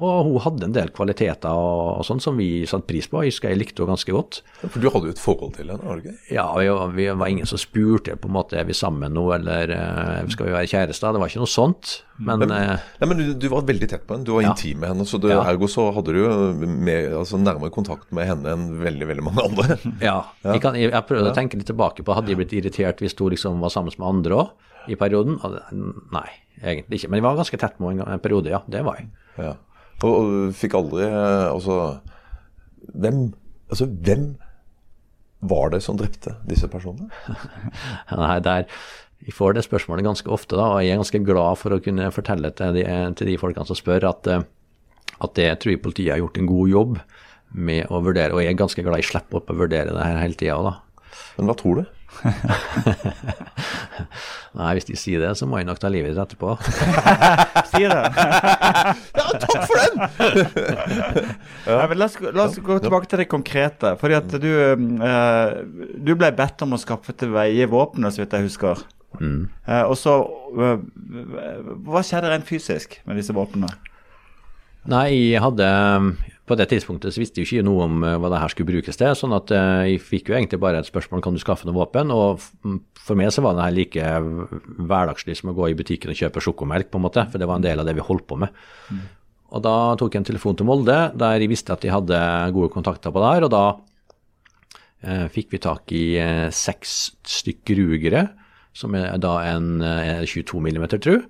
Og 0.02 0.24
hun 0.26 0.40
hadde 0.42 0.64
en 0.66 0.72
del 0.74 0.88
kvaliteter 0.90 1.54
og, 1.54 2.00
og 2.00 2.04
sånn 2.08 2.18
som 2.18 2.34
vi 2.40 2.64
satte 2.66 2.88
pris 2.88 3.06
på. 3.06 3.20
Jeg 3.22 3.30
husker 3.30 3.52
jeg 3.52 3.60
likte 3.60 3.78
henne 3.84 3.92
ganske 3.94 4.10
godt. 4.10 4.40
For 4.64 4.82
du 4.82 4.88
hadde 4.90 5.06
jo 5.06 5.12
et 5.14 5.20
forhold 5.22 5.52
til 5.54 5.68
henne, 5.70 5.84
var 5.86 6.00
det 6.00 6.08
ikke? 6.10 6.34
Ja, 6.34 6.46
vi, 6.58 6.66
vi 6.96 7.04
var 7.14 7.30
ingen 7.30 7.46
som 7.46 7.60
spurte 7.62 8.16
på 8.18 8.26
en 8.26 8.34
måte 8.34 8.58
er 8.58 8.66
vi 8.66 8.74
sammen 8.74 9.14
nå, 9.14 9.22
eller 9.36 9.70
eh, 9.70 10.24
skal 10.34 10.48
vi 10.48 10.54
være 10.56 10.66
kjærester. 10.72 11.14
Det 11.14 11.20
var 11.22 11.30
ikke 11.30 11.42
noe 11.44 11.52
sånt. 11.52 11.92
Men, 12.18 12.42
eh, 12.50 12.72
Nei, 12.98 13.06
men 13.12 13.20
du, 13.22 13.24
du 13.38 13.46
var 13.52 13.62
veldig 13.70 13.88
tett 13.92 14.02
på 14.08 14.16
henne, 14.16 14.26
du 14.26 14.32
var 14.34 14.42
Ja. 14.48 14.50
intim 14.56 14.82
med 14.82 14.90
henne. 14.90 15.06
Så 15.06 15.20
det, 15.22 15.30
Ja. 15.30 15.44
ergo 15.52 15.68
så 15.70 15.84
hadde 15.94 16.10
du 16.16 16.18
jo 16.24 16.32
mer, 16.66 17.14
altså, 17.20 17.38
nærmere 17.38 17.70
kontakt 17.74 18.10
med 18.18 18.26
henne 18.26 18.50
enn 18.56 18.64
veldig 18.82 19.08
veldig 19.12 19.24
mange 19.28 19.44
andre. 19.46 19.76
Ja, 20.02 20.16
Jeg, 20.42 20.58
kan, 20.64 20.74
jeg, 20.74 20.90
jeg 20.90 21.06
prøvde 21.06 21.30
å 21.30 21.36
tenke 21.38 21.60
litt 21.60 21.70
tilbake 21.70 22.02
på 22.02 22.16
Hadde 22.18 22.34
jeg 22.34 22.40
blitt 22.42 22.56
irritert 22.58 22.98
hvis 23.04 23.14
hun 23.22 23.30
liksom 23.36 23.62
var 23.62 23.70
sammen 23.70 23.94
med 23.94 24.08
andre 24.10 24.40
òg 24.42 24.90
i 24.90 24.98
perioden? 24.98 25.38
Nei, 26.10 26.26
egentlig 26.58 26.98
ikke. 26.98 27.12
Men 27.14 27.22
jeg 27.22 27.26
var 27.28 27.38
ganske 27.44 27.62
tett 27.62 27.78
med 27.78 27.94
henne 27.94 28.08
en, 28.10 28.18
en 28.18 28.24
periode, 28.26 28.50
ja. 28.50 28.58
Det 28.66 28.82
var 28.90 28.98
jeg. 28.98 29.08
Ja. 29.38 29.54
Og, 30.02 30.10
og 30.10 30.56
fikk 30.58 30.74
aldri 30.78 31.04
eh, 31.06 31.46
Altså 31.48 31.76
hvem, 32.94 33.28
altså 33.70 33.86
hvem 33.86 34.26
var 35.44 35.72
det 35.74 35.82
som 35.84 35.96
drepte 36.00 36.34
disse 36.48 36.68
personene? 36.72 37.10
Nei, 38.22 38.36
der, 38.44 38.66
Vi 39.24 39.32
får 39.34 39.56
det 39.56 39.64
spørsmålet 39.66 40.06
ganske 40.06 40.30
ofte, 40.32 40.56
da, 40.56 40.70
og 40.74 40.84
jeg 40.84 40.94
er 40.94 41.00
ganske 41.02 41.22
glad 41.24 41.60
for 41.60 41.76
å 41.76 41.80
kunne 41.84 42.10
fortelle 42.14 42.50
til 42.56 42.76
de, 42.76 42.84
til 43.18 43.30
de 43.30 43.38
folkene 43.40 43.66
som 43.68 43.78
spør, 43.78 44.08
at, 44.10 44.30
eh, 44.30 44.46
at 45.20 45.36
det 45.38 45.50
tror 45.62 45.74
jeg 45.74 45.84
politiet 45.84 46.14
har 46.14 46.22
gjort 46.22 46.40
en 46.40 46.50
god 46.50 46.72
jobb 46.72 46.96
med 47.54 47.92
å 47.92 48.02
vurdere. 48.04 48.34
Og 48.34 48.42
jeg 48.42 48.52
er 48.52 48.58
ganske 48.58 48.84
glad 48.84 49.00
jeg 49.00 49.12
slipper 49.12 49.40
opp 49.40 49.52
å 49.52 49.58
vurdere 49.58 49.94
det 49.94 50.06
her 50.06 50.20
hele 50.20 50.38
tida. 50.38 50.76
Men 51.38 51.50
hva 51.50 51.56
tror 51.58 51.80
du? 51.80 51.84
Nei, 54.54 54.68
hvis 54.76 54.86
de 54.86 54.94
sier 54.98 55.18
det, 55.24 55.32
så 55.38 55.46
må 55.50 55.58
jeg 55.58 55.66
nok 55.66 55.80
ta 55.82 55.88
livet 55.90 56.10
ditt 56.14 56.22
etterpå. 56.22 56.48
Si 57.74 57.82
det. 57.82 57.94
Ja, 59.14 59.24
takk 59.40 59.62
for 59.66 59.76
den! 59.82 59.96
Nei, 61.66 61.86
men 61.90 61.96
la, 61.98 62.06
oss, 62.06 62.16
la 62.22 62.42
oss 62.46 62.58
gå 62.62 62.78
tilbake 62.84 63.06
til 63.10 63.18
det 63.22 63.26
konkrete. 63.32 63.88
Fordi 63.98 64.14
at 64.18 64.30
du, 64.42 64.50
eh, 64.54 65.50
du 66.06 66.12
ble 66.14 66.30
bedt 66.36 66.62
om 66.66 66.74
å 66.76 66.78
skaffe 66.80 67.12
til 67.18 67.28
veie 67.34 67.66
våpenet, 67.70 68.12
så 68.14 68.18
vidt 68.22 68.34
jeg 68.36 68.46
husker. 68.46 68.76
Eh, 69.22 69.84
og 69.86 69.94
så 69.98 70.12
eh, 70.58 70.78
Hva 71.86 72.00
skjedde 72.02 72.30
rent 72.32 72.48
fysisk 72.48 72.88
med 73.06 73.14
disse 73.20 73.34
våpnene? 73.34 73.70
Nei, 74.90 75.30
jeg 75.32 75.40
hadde 75.40 75.66
På 76.44 76.58
det 76.60 76.66
tidspunktet 76.68 77.14
så 77.14 77.22
visste 77.22 77.40
jo 77.40 77.48
ikke 77.48 77.64
noe 77.64 77.86
om 77.86 78.02
eh, 78.04 78.18
hva 78.20 78.28
det 78.32 78.42
her 78.42 78.52
skulle 78.52 78.68
brukes 78.68 78.98
til, 79.00 79.14
sånn 79.16 79.32
at 79.36 79.52
eh, 79.54 79.94
jeg 79.94 80.04
fikk 80.04 80.28
jo 80.28 80.36
egentlig 80.36 80.60
bare 80.60 80.82
et 80.82 80.90
spørsmål 80.90 81.24
kan 81.24 81.36
du 81.36 81.40
skaffe 81.40 81.64
noe 81.68 81.78
våpen, 81.78 82.12
og 82.12 82.42
for 83.00 83.16
meg 83.16 83.32
så 83.32 83.44
var 83.44 83.56
det 83.56 83.64
her 83.64 83.76
like 83.78 84.14
hverdagslig 84.90 85.38
som 85.40 85.54
å 85.54 85.56
gå 85.56 85.70
i 85.72 85.76
butikken 85.78 86.12
og 86.12 86.20
kjøpe 86.20 86.44
sjokomelk, 86.44 86.92
på 86.92 87.00
en 87.00 87.06
måte, 87.06 87.24
for 87.32 87.40
det 87.40 87.48
var 87.48 87.60
en 87.60 87.64
del 87.64 87.80
av 87.80 87.88
det 87.88 87.96
vi 87.96 88.04
holdt 88.04 88.28
på 88.28 88.40
med. 88.44 88.52
Og 89.54 89.62
da 89.62 89.74
tok 89.98 90.14
jeg 90.14 90.24
en 90.24 90.30
telefon 90.32 90.56
til 90.58 90.68
Molde, 90.68 90.98
der 91.16 91.38
jeg 91.38 91.50
visste 91.52 91.74
at 91.74 91.84
de 91.84 91.92
hadde 91.92 92.20
gode 92.56 92.72
kontakter 92.74 93.14
på 93.14 93.22
det 93.22 93.32
her, 93.36 93.46
og 93.46 93.52
da 93.54 93.64
eh, 95.06 95.26
fikk 95.32 95.54
vi 95.54 95.60
tak 95.62 95.94
i 95.94 96.06
eh, 96.20 96.48
seks 96.52 96.96
stykk 97.38 97.76
rugere, 97.78 98.26
som 98.74 98.96
er 98.98 99.14
da 99.22 99.36
en 99.52 99.78
eh, 99.84 100.24
22 100.26 100.58
mm, 100.58 100.88
tru. 100.98 101.20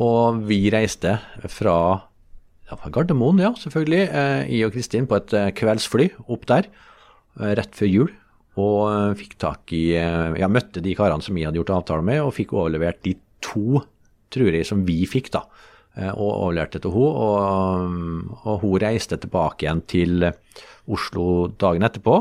Og 0.00 0.44
vi 0.46 0.62
reiste 0.72 1.18
fra 1.50 1.76
ja, 2.70 2.90
Gardermoen, 2.94 3.40
ja, 3.42 3.50
selvfølgelig, 3.58 4.02
eh, 4.08 4.42
i 4.56 4.62
og 4.66 4.72
Kristin 4.74 5.08
på 5.10 5.18
et 5.18 5.34
eh, 5.36 5.50
kveldsfly 5.58 6.10
opp 6.30 6.46
der 6.50 6.68
eh, 6.70 7.54
rett 7.58 7.74
før 7.76 7.90
jul. 7.90 8.10
Og 8.60 8.78
eh, 8.90 9.14
fikk 9.18 9.36
tak 9.40 9.72
i 9.76 9.84
eh, 9.98 10.36
Jeg 10.40 10.52
møtte 10.52 10.82
de 10.84 10.94
karene 10.98 11.24
som 11.24 11.34
vi 11.38 11.44
hadde 11.46 11.58
gjort 11.60 11.74
avtale 11.80 12.06
med, 12.06 12.22
og 12.22 12.34
fikk 12.36 12.54
overlevert 12.56 13.02
de 13.06 13.16
to 13.44 13.82
truer 14.30 14.62
som 14.66 14.84
vi 14.86 15.00
fikk, 15.10 15.32
da. 15.34 15.44
eh, 15.96 16.10
Og 16.12 16.28
overleverte 16.30 16.82
til 16.82 16.94
henne. 16.94 17.14
Og, 17.26 18.36
og 18.44 18.60
hun 18.64 18.76
reiste 18.82 19.18
tilbake 19.22 19.66
igjen 19.66 19.82
til 19.90 20.28
eh, 20.28 20.36
Oslo 20.90 21.48
dagen 21.60 21.86
etterpå. 21.86 22.20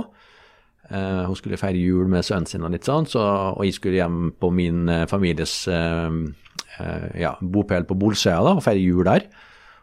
Eh, 0.89 1.23
hun 1.27 1.37
skulle 1.37 1.57
feire 1.61 1.77
jul 1.77 2.09
med 2.09 2.25
sønnen 2.25 2.49
sin 2.49 2.65
og 2.65 2.73
litt 2.73 2.87
sånn, 2.87 3.05
så, 3.09 3.21
og 3.53 3.61
jeg 3.65 3.75
skulle 3.77 3.99
hjem 3.99 4.31
på 4.41 4.49
min 4.53 4.89
eh, 4.89 5.05
families 5.09 5.59
eh, 5.69 6.09
eh, 6.81 7.05
ja, 7.21 7.35
bopel 7.41 7.85
på 7.85 7.97
Bolsøya 8.01 8.41
da, 8.45 8.55
og 8.57 8.65
feire 8.65 8.81
jul 8.81 9.05
der. 9.05 9.27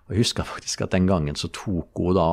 Og 0.06 0.14
jeg 0.14 0.22
husker 0.22 0.46
faktisk 0.46 0.84
at 0.86 0.94
den 0.94 1.08
gangen 1.10 1.38
så 1.38 1.50
tok 1.54 1.98
hun 1.98 2.16
da 2.18 2.28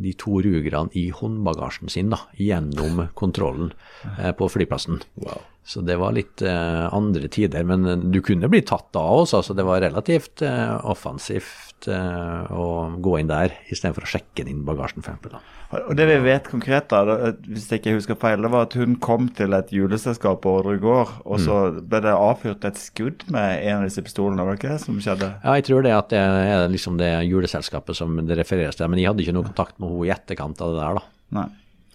de 0.00 0.12
to 0.16 0.38
rugerne 0.40 0.88
i 0.96 1.10
håndbagasjen 1.12 1.90
sin 1.92 2.12
da, 2.12 2.22
gjennom 2.38 3.02
kontrollen 3.18 3.74
eh, 4.16 4.30
på 4.36 4.48
flyplassen. 4.48 5.02
Wow. 5.20 5.42
Så 5.66 5.82
det 5.84 5.98
var 6.00 6.14
litt 6.16 6.40
eh, 6.40 6.86
andre 6.88 7.28
tider, 7.28 7.66
men 7.68 8.08
du 8.10 8.20
kunne 8.24 8.48
bli 8.48 8.62
tatt 8.64 8.88
da 8.96 9.02
også, 9.20 9.42
så 9.44 9.56
det 9.56 9.66
var 9.68 9.82
relativt 9.84 10.40
eh, 10.46 10.72
offensivt 10.88 11.69
eh, 11.88 12.50
å 12.52 12.64
gå 13.00 13.14
inn 13.20 13.28
der 13.30 13.54
istedenfor 13.72 14.04
å 14.04 14.10
sjekke 14.10 14.44
inn 14.48 14.64
bagasjen, 14.66 15.00
for 15.04 15.12
eksempel. 15.14 15.36
Da. 15.38 15.80
Og 15.86 15.94
det 15.96 16.06
vi 16.10 16.16
vet 16.24 16.48
konkret, 16.50 16.88
da, 16.90 17.30
hvis 17.46 17.68
jeg 17.70 17.80
ikke 17.80 17.94
husker 17.94 18.18
feil, 18.18 18.42
det 18.42 18.50
var 18.50 18.66
at 18.66 18.74
hun 18.76 18.96
kom 19.00 19.28
til 19.38 19.54
et 19.54 19.70
juleselskap 19.72 20.40
på 20.42 20.52
Ordre 20.58 20.76
gård, 20.82 21.12
og 21.24 21.38
så 21.40 21.58
ble 21.80 22.00
det 22.04 22.12
avfyrt 22.16 22.66
et 22.66 22.80
skudd 22.82 23.22
med 23.30 23.62
en 23.68 23.78
av 23.78 23.86
disse 23.86 24.02
pistolene, 24.02 24.42
var 24.44 24.58
det 24.58 24.60
ikke 24.64 24.72
det 24.74 24.82
som 24.82 24.98
skjedde? 25.00 25.30
Ja, 25.44 25.54
jeg 25.60 25.68
tror 25.70 25.86
det 25.86 25.94
at 25.94 26.10
det 26.10 26.18
er 26.20 26.66
liksom 26.74 26.98
det 26.98 27.12
juleselskapet 27.30 27.96
som 27.96 28.18
det 28.26 28.36
refereres 28.40 28.76
til, 28.80 28.90
men 28.90 28.98
jeg 29.00 29.12
hadde 29.12 29.22
ikke 29.24 29.36
noe 29.38 29.46
kontakt 29.46 29.78
med 29.78 29.92
henne 29.94 30.08
i 30.10 30.14
etterkant 30.16 30.60
av 30.66 30.74
det 30.74 30.82
der, 30.82 31.00
da, 31.00 31.06
Nei. 31.40 31.46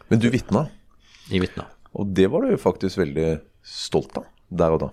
Men 0.10 0.22
du 0.24 0.30
vitna, 0.32 0.68
Jeg 1.28 1.42
vitna. 1.44 1.66
og 1.94 2.14
det 2.16 2.30
var 2.32 2.46
du 2.48 2.56
faktisk 2.62 2.98
veldig 3.04 3.42
stolt 3.66 4.16
av 4.22 4.30
der 4.56 4.72
og 4.78 4.80
da. 4.86 4.90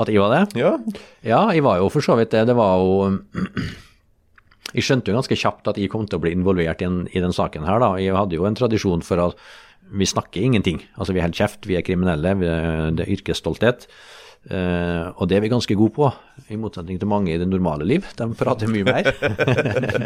At 0.00 0.10
jeg 0.12 0.22
var 0.22 0.34
det? 0.34 0.60
Ja, 0.60 0.74
Ja, 1.22 1.40
jeg 1.54 1.64
var 1.66 1.80
jo 1.80 1.88
for 1.92 2.04
så 2.04 2.16
vidt 2.18 2.34
det. 2.34 2.46
Det 2.50 2.56
var 2.58 2.78
jo 2.80 3.20
Jeg 4.76 4.86
skjønte 4.86 5.10
jo 5.10 5.16
ganske 5.18 5.34
kjapt 5.34 5.66
at 5.66 5.80
jeg 5.82 5.90
kom 5.90 6.06
til 6.06 6.20
å 6.20 6.22
bli 6.22 6.30
involvert 6.30 6.82
i, 6.84 6.86
en, 6.86 7.02
i 7.10 7.22
den 7.22 7.34
saken 7.34 7.66
her, 7.66 7.80
da. 7.82 7.96
Jeg 7.98 8.14
hadde 8.14 8.36
jo 8.38 8.46
en 8.46 8.54
tradisjon 8.54 9.02
for 9.02 9.18
at 9.18 9.40
vi 9.90 10.06
snakker 10.06 10.44
ingenting. 10.46 10.78
Altså 10.94 11.16
vi 11.16 11.22
holder 11.24 11.40
kjeft, 11.40 11.66
vi 11.66 11.74
er 11.74 11.82
kriminelle, 11.82 12.36
vi 12.38 12.46
er, 12.46 12.92
det 12.94 13.06
er 13.06 13.14
yrkesstolthet. 13.16 13.88
Uh, 14.40 15.12
og 15.20 15.26
det 15.28 15.36
er 15.36 15.42
vi 15.44 15.50
ganske 15.52 15.74
gode 15.76 15.92
på, 15.98 16.06
i 16.48 16.56
motsetning 16.56 16.96
til 16.96 17.10
mange 17.10 17.34
i 17.34 17.38
det 17.40 17.48
normale 17.48 17.84
liv. 17.84 18.06
De 18.16 18.28
prater 18.38 18.70
mye 18.72 18.86
mer. 18.86 19.10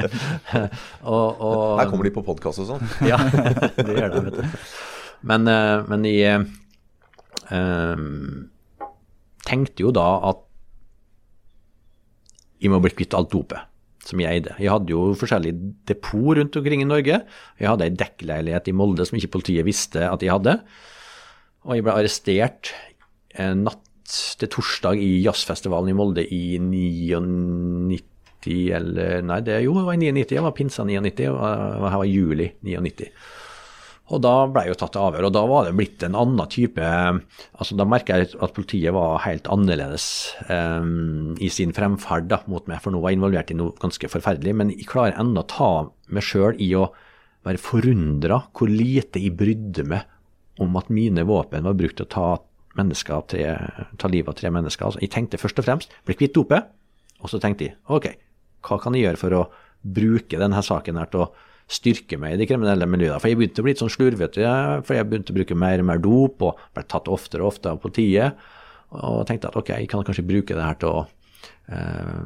og, 1.12 1.28
og, 1.38 1.78
Her 1.78 1.92
kommer 1.92 2.08
de 2.08 2.14
på 2.16 2.24
podkast 2.26 2.64
og 2.64 2.72
sånn. 2.72 2.82
ja, 3.12 3.20
det 3.78 3.94
gjør 3.94 4.16
de. 4.16 4.48
Men, 5.28 5.46
uh, 5.46 5.84
men 5.88 6.08
i 6.08 6.18
eh, 6.24 6.42
tenkte 9.44 9.84
jo 9.84 9.92
da 9.94 10.06
at 10.30 10.42
jeg 12.62 12.72
må 12.72 12.80
bli 12.80 12.94
kvitt 12.96 13.16
alt 13.16 13.32
dopet 13.32 13.70
som 14.04 14.20
jeg 14.20 14.36
eide. 14.36 14.52
Jeg 14.60 14.72
hadde 14.72 14.92
jo 14.92 15.14
forskjellige 15.16 15.56
depot 15.88 16.36
rundt 16.36 16.56
omkring 16.60 16.82
i 16.84 16.88
Norge. 16.88 17.22
Jeg 17.60 17.70
hadde 17.70 17.86
ei 17.86 17.94
dekkleilighet 17.96 18.68
i 18.68 18.76
Molde 18.76 19.06
som 19.08 19.16
ikke 19.16 19.32
politiet 19.38 19.64
visste 19.66 20.02
at 20.10 20.24
jeg 20.24 20.32
hadde. 20.34 20.58
Og 21.64 21.78
jeg 21.78 21.86
ble 21.86 21.94
arrestert 21.94 22.74
en 23.40 23.64
natt 23.68 23.80
til 24.38 24.50
torsdag 24.52 25.00
i 25.00 25.22
jazzfestivalen 25.24 25.94
i 25.94 25.96
Molde 25.96 26.26
i 26.28 26.58
99 26.60 28.02
eller 28.76 29.24
Nei, 29.24 29.40
det 29.40 29.62
jo, 29.64 29.72
det 29.78 29.86
var 29.86 29.96
i 29.96 30.02
99. 30.02 30.36
Jeg 30.36 30.44
var 30.44 30.52
pinsa 30.56 30.84
99, 30.84 31.30
og 31.32 31.88
her 31.88 32.00
var 32.02 32.10
juli 32.10 32.50
99. 32.60 33.08
Og 34.12 34.20
da 34.20 34.32
ble 34.52 34.66
jeg 34.66 34.74
jo 34.74 34.78
tatt 34.82 34.92
til 34.92 35.00
avhør, 35.00 35.26
og 35.30 35.32
da 35.32 35.42
var 35.48 35.64
det 35.64 35.76
blitt 35.78 36.02
en 36.04 36.16
annen 36.20 36.48
type 36.52 36.84
altså 36.84 37.76
Da 37.78 37.86
merka 37.88 38.18
jeg 38.20 38.34
at 38.36 38.52
politiet 38.52 38.92
var 38.92 39.22
helt 39.24 39.48
annerledes 39.48 40.06
um, 40.50 41.32
i 41.40 41.48
sin 41.48 41.72
fremferd 41.72 42.28
da, 42.28 42.42
mot 42.50 42.68
meg, 42.68 42.82
for 42.84 42.92
nå 42.92 43.00
var 43.00 43.14
jeg 43.14 43.20
involvert 43.20 43.52
i 43.54 43.56
noe 43.56 43.72
ganske 43.80 44.10
forferdelig. 44.12 44.52
Men 44.60 44.74
jeg 44.74 44.90
klarer 44.90 45.16
ennå 45.22 45.40
å 45.40 45.48
ta 45.48 45.70
meg 46.12 46.26
sjøl 46.26 46.60
i 46.60 46.68
å 46.76 46.90
være 47.44 47.60
forundra 47.60 48.42
hvor 48.56 48.72
lite 48.72 49.22
jeg 49.22 49.36
brydde 49.40 49.86
meg 49.88 50.60
om 50.60 50.76
at 50.78 50.92
mine 50.92 51.24
våpen 51.26 51.64
var 51.66 51.78
brukt 51.78 51.96
til 51.98 52.06
å 52.06 52.12
ta, 52.12 52.28
mennesker 52.78 53.24
tre, 53.30 53.48
ta 54.00 54.10
livet 54.12 54.34
av 54.34 54.38
tre 54.38 54.52
mennesker. 54.52 54.86
Altså, 54.86 55.00
jeg 55.02 55.12
tenkte 55.14 55.40
først 55.40 55.60
og 55.62 55.66
fremst 55.66 55.96
bli 56.04 56.16
kvitt 56.18 56.36
dopet, 56.36 56.68
og 57.24 57.32
så 57.32 57.40
tenkte 57.42 57.70
jeg 57.70 57.78
ok, 57.88 58.12
hva 58.68 58.78
kan 58.82 58.96
jeg 58.96 59.08
gjøre 59.08 59.20
for 59.20 59.38
å 59.38 59.42
bruke 59.84 60.40
denne 60.40 60.62
saken 60.64 61.00
her 61.00 61.10
til 61.12 61.24
å 61.24 61.30
styrke 61.70 62.18
meg 62.20 62.34
i 62.34 62.42
de 62.42 62.48
kriminelle 62.48 62.86
miljøene. 62.90 63.20
For 63.22 63.30
jeg 63.30 63.38
begynte 63.40 63.62
å 63.62 63.66
bli 63.66 63.72
litt 63.74 63.82
sånn 63.82 63.92
slurvete, 63.92 64.44
for 64.84 64.98
jeg 64.98 65.08
begynte 65.08 65.32
å 65.32 65.38
bruke 65.38 65.56
mer 65.58 65.80
og 65.80 65.88
mer 65.88 66.02
dop, 66.04 66.44
og 66.44 66.60
ble 66.76 66.84
tatt 66.90 67.10
oftere 67.12 67.44
og 67.44 67.54
oftere 67.54 67.74
av 67.76 67.82
politiet. 67.82 68.46
Og 68.94 69.24
tenkte 69.28 69.50
at 69.50 69.58
ok, 69.58 69.72
jeg 69.80 69.90
kan 69.90 70.04
kanskje 70.06 70.26
bruke 70.28 70.54
det 70.56 70.64
her 70.64 70.76
til 70.78 70.92
å 70.92 71.04
eh, 71.72 72.20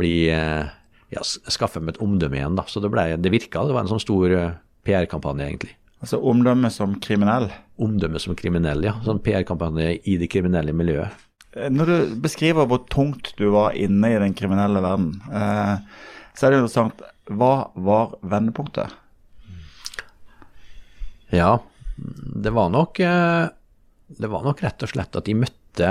bli 0.00 0.14
eh, 0.34 0.70
ja, 1.14 1.24
skaffe 1.24 1.82
meg 1.82 1.94
et 1.96 2.02
omdømme 2.04 2.40
igjen, 2.40 2.56
da. 2.58 2.64
Så 2.68 2.82
det, 2.84 2.90
ble, 2.92 3.10
det 3.20 3.34
virka, 3.34 3.66
det 3.68 3.76
var 3.76 3.84
en 3.84 3.92
sånn 3.92 4.02
stor 4.02 4.34
eh, 4.34 4.56
PR-kampanje, 4.88 5.46
egentlig. 5.46 5.76
Altså 5.98 6.20
omdømme 6.30 6.70
som 6.70 6.94
kriminell. 7.02 7.48
Omdømme 7.82 8.20
som 8.22 8.36
kriminell, 8.38 8.84
ja. 8.86 8.96
Sånn 9.06 9.22
PR-kampanje 9.24 9.96
i 10.06 10.18
det 10.20 10.30
kriminelle 10.32 10.74
miljøet. 10.76 11.26
Eh, 11.56 11.70
Når 11.72 11.90
du 11.90 12.20
beskriver 12.24 12.68
hvor 12.68 12.84
tungt 12.92 13.32
du 13.38 13.48
var 13.54 13.76
inne 13.78 14.12
i 14.14 14.20
den 14.22 14.36
kriminelle 14.38 14.82
verden, 14.84 15.12
eh, 15.32 16.04
så 16.38 16.46
er 16.46 16.54
det 16.54 16.60
interessant. 16.62 17.00
Hva 17.28 17.52
var 17.74 18.12
vendepunktet? 18.22 18.94
Ja, 21.34 21.58
det 21.98 22.50
var 22.56 22.70
nok 22.72 23.00
eh, 23.04 23.48
Det 24.08 24.28
var 24.32 24.44
nok 24.46 24.62
rett 24.64 24.84
og 24.86 24.92
slett 24.94 25.18
at 25.18 25.26
de 25.28 25.34
møtte 25.36 25.90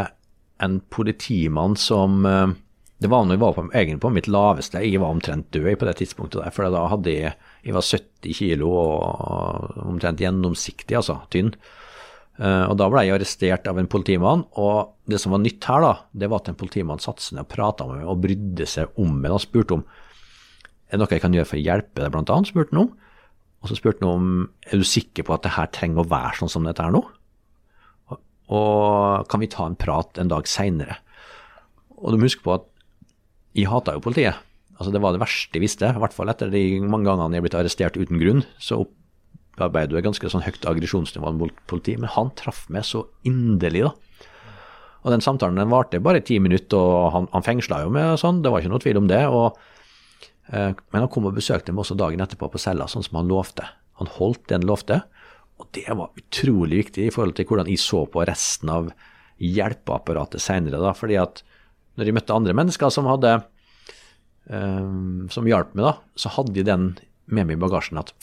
en 0.64 0.80
politimann 0.90 1.76
som 1.78 2.24
eh, 2.26 2.56
Det 2.98 3.12
var 3.12 3.28
når 3.28 3.36
jeg 3.38 3.44
var 3.44 3.54
på, 3.54 3.66
egentlig 3.70 4.02
på 4.02 4.14
mitt 4.16 4.30
laveste. 4.32 4.82
Jeg 4.82 5.02
var 5.04 5.14
omtrent 5.14 5.52
død 5.54 5.68
på 5.78 5.86
det 5.86 5.98
tidspunktet 6.00 6.42
der, 6.42 6.56
for 6.56 6.72
da 6.74 6.88
hadde 6.90 7.14
jeg 7.14 7.36
Jeg 7.68 7.76
var 7.78 7.86
70 7.86 8.40
kilo 8.40 8.72
og 8.72 9.78
omtrent 9.86 10.24
gjennomsiktig, 10.24 10.96
altså 10.98 11.20
tynn. 11.30 11.52
Eh, 12.40 12.64
Og 12.72 12.78
da 12.80 12.88
ble 12.90 13.04
jeg 13.06 13.20
arrestert 13.20 13.68
av 13.70 13.78
en 13.78 13.92
politimann, 13.92 14.46
og 14.58 14.96
det 15.06 15.20
som 15.22 15.36
var 15.36 15.44
nytt 15.44 15.64
her, 15.70 15.84
da, 15.86 15.94
det 16.14 16.32
var 16.32 16.42
at 16.42 16.50
en 16.50 16.58
politimann 16.58 17.04
satte 17.04 17.22
seg 17.22 17.38
ned 17.38 17.46
og 17.46 17.54
prata 17.54 17.86
med 17.86 18.02
meg 18.02 18.10
og 18.10 18.24
brydde 18.26 18.66
seg 18.66 18.98
om 18.98 19.14
meg 19.22 19.36
og 19.38 19.44
spurte 19.46 19.78
om 19.78 19.86
er 20.88 20.96
det 20.96 21.02
noe 21.02 21.12
jeg 21.12 21.24
kan 21.24 21.36
gjøre 21.36 21.50
for 21.50 21.60
å 21.60 21.66
hjelpe 21.66 22.00
deg, 22.00 22.12
blant 22.14 22.32
annet, 22.32 22.50
spurte 22.52 22.72
han 22.74 22.86
om. 22.86 22.92
Og 23.62 23.70
så 23.70 23.78
spurte 23.78 24.06
han 24.06 24.12
om 24.14 24.28
er 24.70 24.80
du 24.80 24.88
sikker 24.88 25.28
på 25.28 25.36
at 25.36 25.44
det 25.44 25.56
her 25.58 25.70
trenger 25.76 26.04
å 26.04 26.10
være 26.12 26.40
sånn 26.40 26.52
som 26.54 26.68
dette 26.68 26.84
er 26.84 26.94
nå? 26.96 27.04
Og, 28.48 29.28
kan 29.28 29.42
vi 29.44 29.50
ta 29.52 29.66
en 29.68 29.76
prat 29.76 30.20
en 30.22 30.32
dag 30.32 30.48
seinere? 30.48 31.02
Og 31.98 32.14
du 32.14 32.20
må 32.20 32.30
huske 32.30 32.46
på 32.46 32.56
at 32.56 32.68
jeg 33.58 33.68
hata 33.68 33.98
jo 33.98 34.04
politiet. 34.06 34.40
Altså 34.78 34.94
Det 34.94 35.02
var 35.02 35.16
det 35.16 35.24
verste 35.24 35.58
jeg 35.58 35.66
visste, 35.66 35.90
i 35.90 36.00
hvert 36.00 36.16
fall 36.16 36.32
etter 36.32 36.52
de 36.54 36.64
mange 36.86 37.10
gangene 37.10 37.36
jeg 37.36 37.42
er 37.42 37.48
blitt 37.48 37.58
arrestert 37.60 37.98
uten 37.98 38.22
grunn. 38.22 38.46
Så 38.62 38.86
opparbeider 38.86 39.96
du 39.96 40.00
et 40.00 40.08
ganske 40.08 40.32
sånn 40.32 40.46
høyt 40.46 40.68
aggresjonsnivå 40.70 41.34
mot 41.36 41.64
politiet. 41.68 42.00
Men 42.00 42.14
han 42.14 42.32
traff 42.40 42.68
meg 42.72 42.86
så 42.88 43.08
inderlig, 43.28 43.90
da. 43.90 43.96
Og 45.04 45.12
den 45.12 45.24
samtalen 45.24 45.60
den 45.60 45.72
varte 45.72 46.00
bare 46.04 46.22
ti 46.24 46.38
minutter, 46.44 46.78
og 46.78 47.12
han, 47.16 47.28
han 47.34 47.46
fengsla 47.46 47.84
jo 47.84 47.92
meg 47.96 48.14
og 48.14 48.22
sånn, 48.22 48.42
det 48.44 48.52
var 48.54 48.64
ikke 48.64 48.72
noe 48.74 48.84
tvil 48.84 49.02
om 49.02 49.10
det. 49.10 49.26
og 49.28 49.58
Men 50.48 51.02
han 51.04 51.10
kom 51.12 51.28
og 51.28 51.36
besøkte 51.36 51.74
meg 51.76 51.84
også 51.84 51.98
dagen 52.00 52.24
etterpå 52.24 52.48
på 52.54 52.62
cella, 52.62 52.88
sånn 52.88 53.04
som 53.04 53.20
han 53.20 53.32
lovte. 53.32 53.66
Han 54.00 54.10
holdt 54.16 54.46
det 54.48 54.60
han 54.60 54.68
lovte, 54.70 55.02
og 55.58 55.70
det 55.76 55.88
var 55.90 56.14
utrolig 56.20 56.84
viktig 56.84 57.08
i 57.08 57.14
forhold 57.14 57.36
til 57.38 57.48
hvordan 57.50 57.70
jeg 57.72 57.82
så 57.82 58.04
på 58.14 58.24
resten 58.30 58.72
av 58.72 58.92
hjelpeapparatet 59.42 60.42
seinere. 60.42 60.94
Fordi 60.98 61.18
at 61.20 61.42
når 61.98 62.10
jeg 62.10 62.18
møtte 62.18 62.36
andre 62.36 62.56
mennesker 62.58 62.94
som 62.94 63.10
hadde 63.10 63.34
eh, 64.54 64.92
som 65.34 65.50
hjalp 65.50 65.74
meg, 65.74 65.88
da, 65.88 65.94
så 66.20 66.32
hadde 66.38 66.54
de 66.58 66.66
den 66.68 66.92
med 67.26 67.50
meg 67.50 67.58
i 67.58 67.62
bagasjen 67.62 68.00
at 68.00 68.14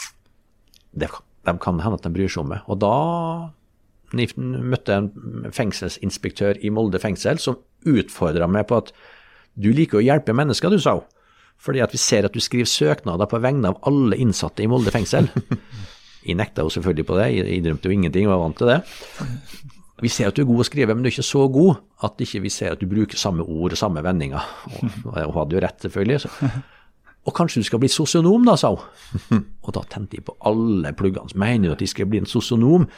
det, 0.95 1.11
de 1.45 1.57
kan 1.61 1.83
hende 1.83 1.99
at 1.99 2.07
de 2.07 2.14
bryr 2.14 2.31
seg 2.31 2.45
om 2.45 2.52
meg. 2.54 2.62
Og 2.71 2.78
da 2.85 2.95
møtte 4.14 4.95
jeg 4.95 5.02
en 5.02 5.54
fengselsinspektør 5.54 6.61
i 6.62 6.71
Molde 6.71 7.00
fengsel 7.02 7.40
som 7.43 7.59
utfordra 7.90 8.47
meg 8.47 8.69
på 8.71 8.78
at 8.78 8.95
du 9.59 9.73
liker 9.75 9.99
å 9.99 10.04
hjelpe 10.04 10.35
mennesker, 10.35 10.71
du, 10.71 10.78
sa 10.83 10.97
hun. 11.00 11.11
Fordi 11.61 11.80
at 11.84 11.94
vi 11.94 12.00
ser 12.00 12.28
at 12.28 12.34
du 12.34 12.42
skriver 12.42 12.68
søknader 12.68 13.28
på 13.30 13.40
vegne 13.42 13.73
av 13.73 13.80
alle 13.88 14.18
innsatte 14.20 14.64
i 14.64 14.68
Molde 14.70 14.92
fengsel. 14.94 15.30
Jeg 16.25 16.38
nekta 16.40 16.64
jo 16.64 16.73
selvfølgelig 16.73 17.04
på 17.04 17.16
det, 17.18 17.25
jeg, 17.37 17.56
innrømte 17.58 17.90
jo 17.90 17.92
ingenting 17.92 18.28
var 18.30 18.38
vant 18.40 18.56
til 18.56 18.70
det. 18.70 18.78
Vi 20.00 20.08
ser 20.08 20.30
at 20.30 20.38
du 20.38 20.40
er 20.40 20.46
god 20.49 20.62
å 20.62 20.64
skrive, 20.64 20.94
men 20.96 21.04
du 21.04 21.11
er 21.11 21.12
ikke 21.12 21.26
så 21.26 21.42
god 21.52 21.82
at 22.06 22.23
ikke 22.25 22.40
vi 22.46 22.52
ser 22.52 22.73
at 22.73 22.80
du 22.80 22.88
bruker 22.88 23.20
samme 23.20 23.44
ord 23.44 23.76
og 23.76 23.76
samme 23.76 24.00
vendinger. 24.00 24.46
Og, 24.70 24.87
hun 25.11 25.34
hadde 25.37 25.58
jo 25.58 25.61
rett, 25.61 25.84
selvfølgelig. 25.84 26.23
Så. 26.25 26.30
Og 27.25 27.37
kanskje 27.37 27.61
du 27.61 27.68
skal 27.68 27.80
bli 27.80 27.90
sosionom, 27.92 28.44
da, 28.49 28.56
sa 28.61 28.73
hun. 28.75 29.44
Og 29.64 29.75
da 29.76 29.84
tente 29.92 30.18
jeg 30.18 30.26
på 30.26 30.37
alle 30.49 30.92
pluggene. 30.96 31.28
Så 31.28 31.40
mener 31.40 31.70
du 31.70 31.76
at 31.76 31.84
de 31.84 31.88
skal 31.92 32.08
bli 32.08 32.20
en 32.20 32.28
sosionom? 32.28 32.88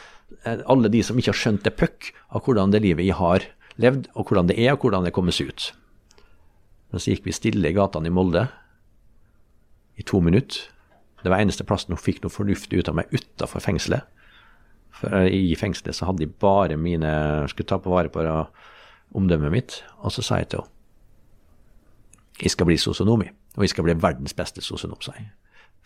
Eh, 0.43 0.63
alle 0.67 0.91
de 0.91 1.03
som 1.05 1.19
ikke 1.19 1.31
har 1.31 1.41
skjønt 1.43 1.67
det 1.67 1.75
puck 1.79 2.11
av 2.35 2.43
hvordan 2.47 2.73
det 2.73 2.83
livet 2.83 3.07
jeg 3.07 3.19
har 3.19 3.45
levd, 3.79 4.09
og 4.15 4.27
hvordan 4.27 4.49
det 4.49 4.57
er, 4.59 4.73
og 4.73 4.83
hvordan 4.83 5.07
det 5.07 5.13
kommer 5.15 5.35
seg 5.35 5.53
ut. 5.53 5.69
Men 6.91 7.03
så 7.03 7.11
gikk 7.11 7.27
vi 7.27 7.35
stille 7.35 7.69
i 7.69 7.75
gatene 7.75 8.09
i 8.09 8.13
Molde 8.13 8.47
i 9.97 10.05
to 10.07 10.21
minutter. 10.23 10.69
Det 11.23 11.31
var 11.33 11.41
eneste 11.41 11.65
plassen 11.67 11.95
hun 11.95 12.01
fikk 12.01 12.21
noe 12.23 12.31
fornuftig 12.33 12.79
ut 12.79 12.89
av 12.91 12.97
meg 12.99 13.11
utafor 13.11 13.63
fengselet. 13.63 14.05
For 14.97 15.27
i 15.29 15.55
fengselet 15.59 15.97
så 15.97 16.07
hadde 16.07 16.23
de 16.23 16.31
bare 16.41 16.77
mine 16.79 17.11
Skulle 17.51 17.67
ta 17.69 17.77
på 17.81 17.91
vare 17.91 18.09
på 18.09 18.23
omdømmet 19.17 19.53
mitt. 19.53 19.81
Og 20.01 20.13
så 20.13 20.23
sa 20.25 20.41
jeg 20.41 20.51
til 20.53 20.63
henne 20.63 20.73
jeg 22.37 22.53
skal 22.53 22.67
bli 22.69 22.77
sosionom, 22.77 23.23
og 23.57 23.63
jeg 23.65 23.71
skal 23.71 23.87
bli 23.87 23.95
verdens 23.97 24.35
beste 24.37 24.61
sosionom, 24.61 24.99
sa 25.01 25.15
jeg. 25.17 25.31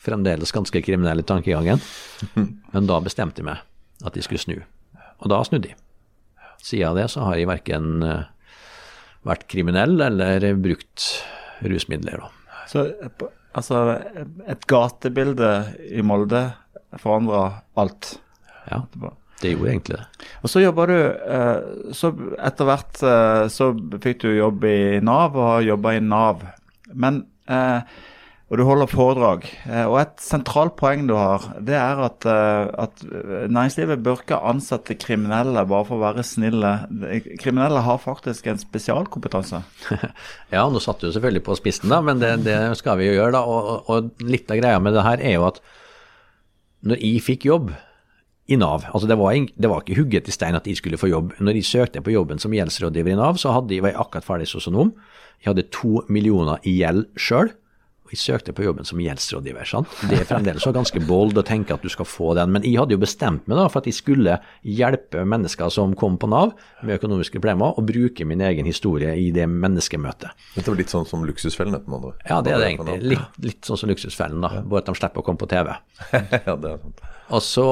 Fremdeles 0.01 0.51
ganske 0.51 0.81
kriminell 0.83 1.21
i 1.21 1.23
tankegangen, 1.23 1.79
men 2.73 2.89
da 2.89 2.97
bestemte 2.99 3.39
jeg 3.39 3.47
meg 3.47 3.61
at 4.03 4.17
de 4.17 4.23
skulle 4.25 4.41
snu. 4.41 4.57
Og 5.21 5.29
da 5.31 5.39
snudde 5.47 5.69
de. 5.69 5.77
Siden 6.61 6.97
det 6.97 7.07
så 7.13 7.23
har 7.25 7.37
jeg 7.37 7.49
verken 7.49 8.03
uh, 8.03 8.27
vært 9.27 9.47
kriminell 9.51 9.99
eller 10.01 10.45
brukt 10.61 11.07
rusmidler. 11.61 12.23
Da. 12.23 12.57
Så 12.69 12.85
altså, 13.57 13.81
et 14.49 14.67
gatebilde 14.69 15.51
i 15.91 16.03
Molde 16.05 16.45
forandra 17.01 17.43
alt? 17.79 18.15
Ja, 18.69 18.83
det 19.41 19.53
gjorde 19.53 19.71
egentlig 19.71 19.97
det. 19.97 20.27
Og 20.41 20.53
så 20.53 20.61
jobba 20.61 20.85
du 20.85 20.97
uh, 21.01 21.93
Så 21.97 22.11
etter 22.37 22.67
hvert 22.67 22.99
uh, 23.01 23.45
så 23.49 23.71
fikk 24.03 24.21
du 24.25 24.29
jobb 24.35 24.65
i 24.69 24.79
Nav, 25.03 25.37
og 25.37 25.47
har 25.55 25.67
jobba 25.71 25.95
i 25.97 26.03
Nav. 26.05 26.45
Men 26.93 27.23
og 28.51 28.59
du 28.59 28.65
holder 28.67 28.89
foredrag. 28.91 29.45
Og 29.87 29.93
et 30.01 30.17
sentralt 30.19 30.73
poeng 30.75 31.05
du 31.07 31.13
har, 31.15 31.45
det 31.63 31.77
er 31.79 32.01
at, 32.03 32.25
at 32.27 33.03
næringslivet 33.47 34.01
bør 34.03 34.19
ikke 34.25 34.41
ansette 34.43 34.97
kriminelle 34.99 35.63
bare 35.69 35.87
for 35.87 35.95
å 35.95 36.01
være 36.01 36.25
snille. 36.27 36.71
Kriminelle 37.39 37.83
har 37.85 38.01
faktisk 38.03 38.49
en 38.51 38.59
spesialkompetanse. 38.59 39.61
ja, 40.55 40.65
nå 40.67 40.81
satte 40.83 41.07
du 41.07 41.15
selvfølgelig 41.15 41.45
på 41.47 41.55
spissen, 41.61 41.93
da, 41.95 42.01
men 42.03 42.19
det, 42.19 42.33
det 42.43 42.57
skal 42.81 42.99
vi 42.99 43.07
jo 43.07 43.15
gjøre. 43.21 43.37
da, 43.37 43.45
og, 43.47 43.87
og, 43.87 44.11
litt 44.27 44.51
av 44.51 44.59
greia 44.59 44.83
med 44.83 44.99
det 44.99 45.07
her 45.07 45.23
er 45.31 45.37
jo 45.37 45.47
at 45.47 45.63
når 46.91 46.99
jeg 47.07 47.23
fikk 47.23 47.47
jobb 47.47 47.71
i 48.51 48.57
Nav. 48.59 48.83
Altså 48.91 49.07
det 49.07 49.15
var, 49.15 49.31
det 49.31 49.69
var, 49.69 49.79
ikke 49.85 50.01
hugget 50.01 50.27
i 50.27 50.33
stein 50.35 50.57
at 50.59 50.67
jeg 50.67 50.81
skulle 50.81 50.99
få 50.99 51.07
jobb. 51.07 51.37
Når 51.39 51.61
jeg 51.61 51.69
søkte 51.69 52.03
på 52.03 52.11
jobben 52.11 52.41
som 52.41 52.51
gjeldsrådgiver 52.51 53.13
i 53.13 53.19
Nav, 53.19 53.39
så 53.39 53.55
hadde 53.55 53.77
jeg, 53.77 53.85
var 53.85 53.93
jeg 53.93 54.01
akkurat 54.01 54.27
ferdig 54.27 54.51
sosionom. 54.51 54.91
Jeg 55.39 55.53
hadde 55.53 55.69
to 55.71 56.01
millioner 56.11 56.59
i 56.67 56.75
gjeld 56.81 57.07
sjøl 57.15 57.53
jeg 58.11 58.19
søkte 58.21 58.53
på 58.55 58.65
jobben 58.65 58.87
som 58.87 58.99
gjeldsrådgiver. 59.01 59.67
sant? 59.67 59.91
Det 60.09 60.19
er 60.19 60.27
fremdeles 60.27 60.63
så 60.65 60.73
ganske 60.75 60.99
bold 61.07 61.39
å 61.39 61.45
tenke 61.47 61.75
at 61.75 61.83
du 61.83 61.89
skal 61.91 62.07
få 62.07 62.33
den. 62.37 62.51
Men 62.51 62.65
jeg 62.67 62.79
hadde 62.79 62.95
jo 62.95 63.01
bestemt 63.01 63.47
meg 63.47 63.59
da 63.59 63.67
for 63.71 63.81
at 63.81 63.89
jeg 63.89 63.97
skulle 63.97 64.37
hjelpe 64.67 65.23
mennesker 65.23 65.71
som 65.73 65.95
kom 65.97 66.17
på 66.21 66.29
Nav 66.31 66.53
med 66.83 66.99
økonomiske 66.99 67.39
problemer, 67.39 67.77
og 67.77 67.87
bruke 67.87 68.27
min 68.27 68.43
egen 68.45 68.67
historie 68.67 69.13
i 69.19 69.31
det 69.35 69.47
menneskemøtet. 69.51 70.35
Dette 70.55 70.67
var 70.69 70.79
litt 70.79 70.93
sånn 70.93 71.07
som 71.07 71.25
Luksusfellen? 71.27 71.77
Etter 71.77 71.97
andre. 71.97 72.13
Ja, 72.27 72.41
det 72.43 72.55
er 72.55 72.61
det 72.61 72.69
egentlig. 72.73 72.99
Litt, 73.15 73.41
litt 73.43 73.67
sånn 73.67 73.79
som 73.79 73.91
Luksusfellen, 73.91 74.43
da. 74.43 74.61
Bare 74.61 74.83
at 74.83 74.91
de 74.91 74.97
slipper 74.99 75.23
å 75.23 75.25
komme 75.25 75.41
på 75.41 75.49
TV. 75.51 75.73
ja, 76.11 76.55
det 76.55 76.75
er 76.75 76.83
sant. 76.83 77.03
Og 77.31 77.39
så, 77.39 77.65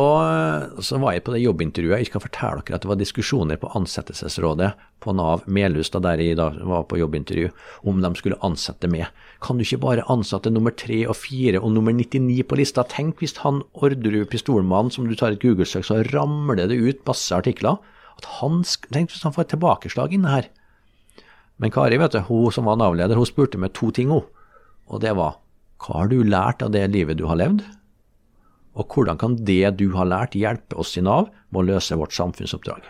så, 0.79 0.97
var 1.03 1.17
jeg 1.17 1.25
på 1.25 1.33
det 1.33 1.41
jobbintervjuet. 1.41 1.99
Jeg 1.99 2.07
skal 2.07 2.21
fortelle 2.23 2.61
dere 2.63 2.77
at 2.77 2.85
det 2.85 2.89
var 2.93 2.99
diskusjoner 2.99 3.57
på 3.59 3.71
ansettelsesrådet 3.75 4.69
på 5.03 5.15
Nav 5.15 5.43
Melhus, 5.51 5.89
da 5.91 5.99
der 6.03 6.21
jeg 6.23 6.37
da 6.39 6.47
var 6.69 6.85
på 6.87 6.99
jobbintervju, 7.01 7.49
om 7.91 7.99
de 7.99 8.11
skulle 8.15 8.39
ansette 8.45 8.87
meg. 8.91 9.09
Kan 9.43 9.59
du 9.59 9.65
ikke 9.65 9.81
bare 9.83 10.05
ansette 10.11 10.51
nummer 10.53 10.71
tre 10.71 11.01
og 11.11 11.17
fire 11.19 11.59
og 11.59 11.73
nummer 11.75 11.91
99 11.95 12.45
på 12.47 12.59
lista? 12.61 12.85
Tenk 12.87 13.19
hvis 13.19 13.35
han 13.43 13.59
Orderud 13.75 14.29
pistolmannen, 14.31 14.93
som 14.95 15.09
du 15.09 15.15
tar 15.19 15.35
et 15.35 15.43
Google-søk, 15.43 15.83
så 15.87 15.99
ramler 16.13 16.63
det 16.63 16.79
ut 16.79 17.03
masse 17.09 17.35
artikler. 17.35 17.81
At 18.15 18.29
han, 18.39 18.63
Tenk 18.95 19.11
hvis 19.11 19.27
han 19.27 19.35
får 19.35 19.49
et 19.49 19.53
tilbakeslag 19.57 20.15
inne 20.15 20.37
her. 20.37 20.47
Men 21.59 21.75
Kari, 21.75 21.99
vet 21.99 22.15
du, 22.15 22.21
hun 22.29 22.55
som 22.55 22.71
var 22.71 22.79
Nav-leder, 22.79 23.19
hun 23.19 23.27
spurte 23.27 23.59
meg 23.59 23.75
to 23.75 23.91
ting, 23.91 24.07
hun. 24.15 24.23
Og 24.87 25.03
det 25.03 25.11
var 25.19 25.35
hva 25.83 26.01
har 26.01 26.09
du 26.11 26.23
lært 26.27 26.63
av 26.63 26.71
det 26.71 26.85
livet 26.91 27.19
du 27.19 27.25
har 27.27 27.39
levd? 27.39 27.63
Og 28.77 28.93
hvordan 28.93 29.17
kan 29.19 29.35
det 29.45 29.63
du 29.79 29.89
har 29.95 30.07
lært, 30.09 30.37
hjelpe 30.37 30.77
oss 30.79 30.95
i 30.99 31.03
Nav 31.05 31.29
med 31.49 31.61
å 31.61 31.67
løse 31.73 31.97
vårt 31.97 32.15
samfunnsoppdrag? 32.15 32.85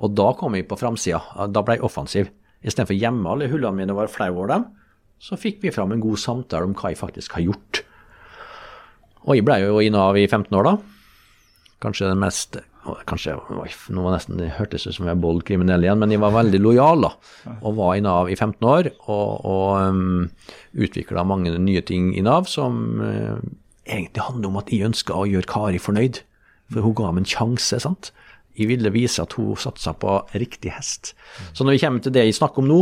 Og 0.00 0.14
da 0.16 0.30
kom 0.38 0.56
jeg 0.56 0.68
på 0.70 0.78
framsida. 0.80 1.48
Da 1.52 1.62
ble 1.64 1.76
jeg 1.76 1.84
offensiv. 1.84 2.30
Istedenfor 2.60 2.96
å 2.96 3.02
gjemme 3.02 3.34
alle 3.34 3.50
hullene 3.50 3.76
mine 3.76 3.94
og 3.94 4.02
være 4.02 4.14
flau 4.14 4.30
over 4.32 4.52
dem, 4.54 4.66
så 5.20 5.36
fikk 5.36 5.60
vi 5.64 5.72
fram 5.74 5.92
en 5.92 6.00
god 6.00 6.20
samtale 6.20 6.68
om 6.68 6.74
hva 6.76 6.92
jeg 6.92 7.00
faktisk 7.00 7.36
har 7.36 7.44
gjort. 7.44 7.82
Og 9.26 9.36
jeg 9.36 9.44
ble 9.44 9.58
jo 9.66 9.80
i 9.84 9.92
Nav 9.92 10.16
i 10.16 10.26
15 10.26 10.56
år, 10.56 10.70
da. 10.70 10.74
Kanskje 11.80 12.12
den 12.12 12.20
mest 12.22 12.60
Kanskje 12.80 13.34
nå 13.92 14.02
var 14.02 14.14
nesten, 14.14 14.38
det 14.40 14.54
hørtes 14.56 14.86
ut 14.86 14.94
som 14.96 15.04
jeg 15.04 15.12
er 15.12 15.20
bold 15.20 15.42
kriminell 15.44 15.84
igjen, 15.84 15.98
men 16.00 16.14
jeg 16.14 16.22
var 16.22 16.32
veldig 16.32 16.60
lojal 16.64 17.04
da, 17.04 17.10
og 17.60 17.74
var 17.76 17.98
i 17.98 18.00
Nav 18.04 18.30
i 18.32 18.36
15 18.38 18.66
år. 18.66 18.88
Og, 19.04 19.44
og 19.44 19.90
um, 19.92 20.22
utvikla 20.72 21.26
mange 21.28 21.52
nye 21.60 21.82
ting 21.86 22.14
i 22.16 22.24
Nav 22.24 22.48
som 22.48 22.80
uh, 23.04 23.36
egentlig 23.90 24.26
handler 24.26 24.50
om 24.50 24.58
at 24.60 24.72
jeg 24.72 24.88
ønska 24.88 25.16
å 25.16 25.28
gjøre 25.28 25.50
Kari 25.50 25.80
fornøyd. 25.82 26.22
For 26.70 26.86
hun 26.86 26.96
ga 26.98 27.10
meg 27.10 27.24
en 27.24 27.32
sjanse. 27.32 27.80
sant? 27.82 28.12
Jeg 28.58 28.70
ville 28.70 28.92
vise 28.94 29.22
at 29.22 29.34
hun 29.38 29.56
satsa 29.58 29.94
på 29.96 30.18
riktig 30.38 30.72
hest. 30.74 31.14
Så 31.52 31.64
når 31.64 31.76
vi 31.76 31.82
kommer 31.84 32.04
til 32.04 32.14
det 32.14 32.26
jeg 32.26 32.38
snakker 32.38 32.62
om 32.62 32.70
nå, 32.70 32.80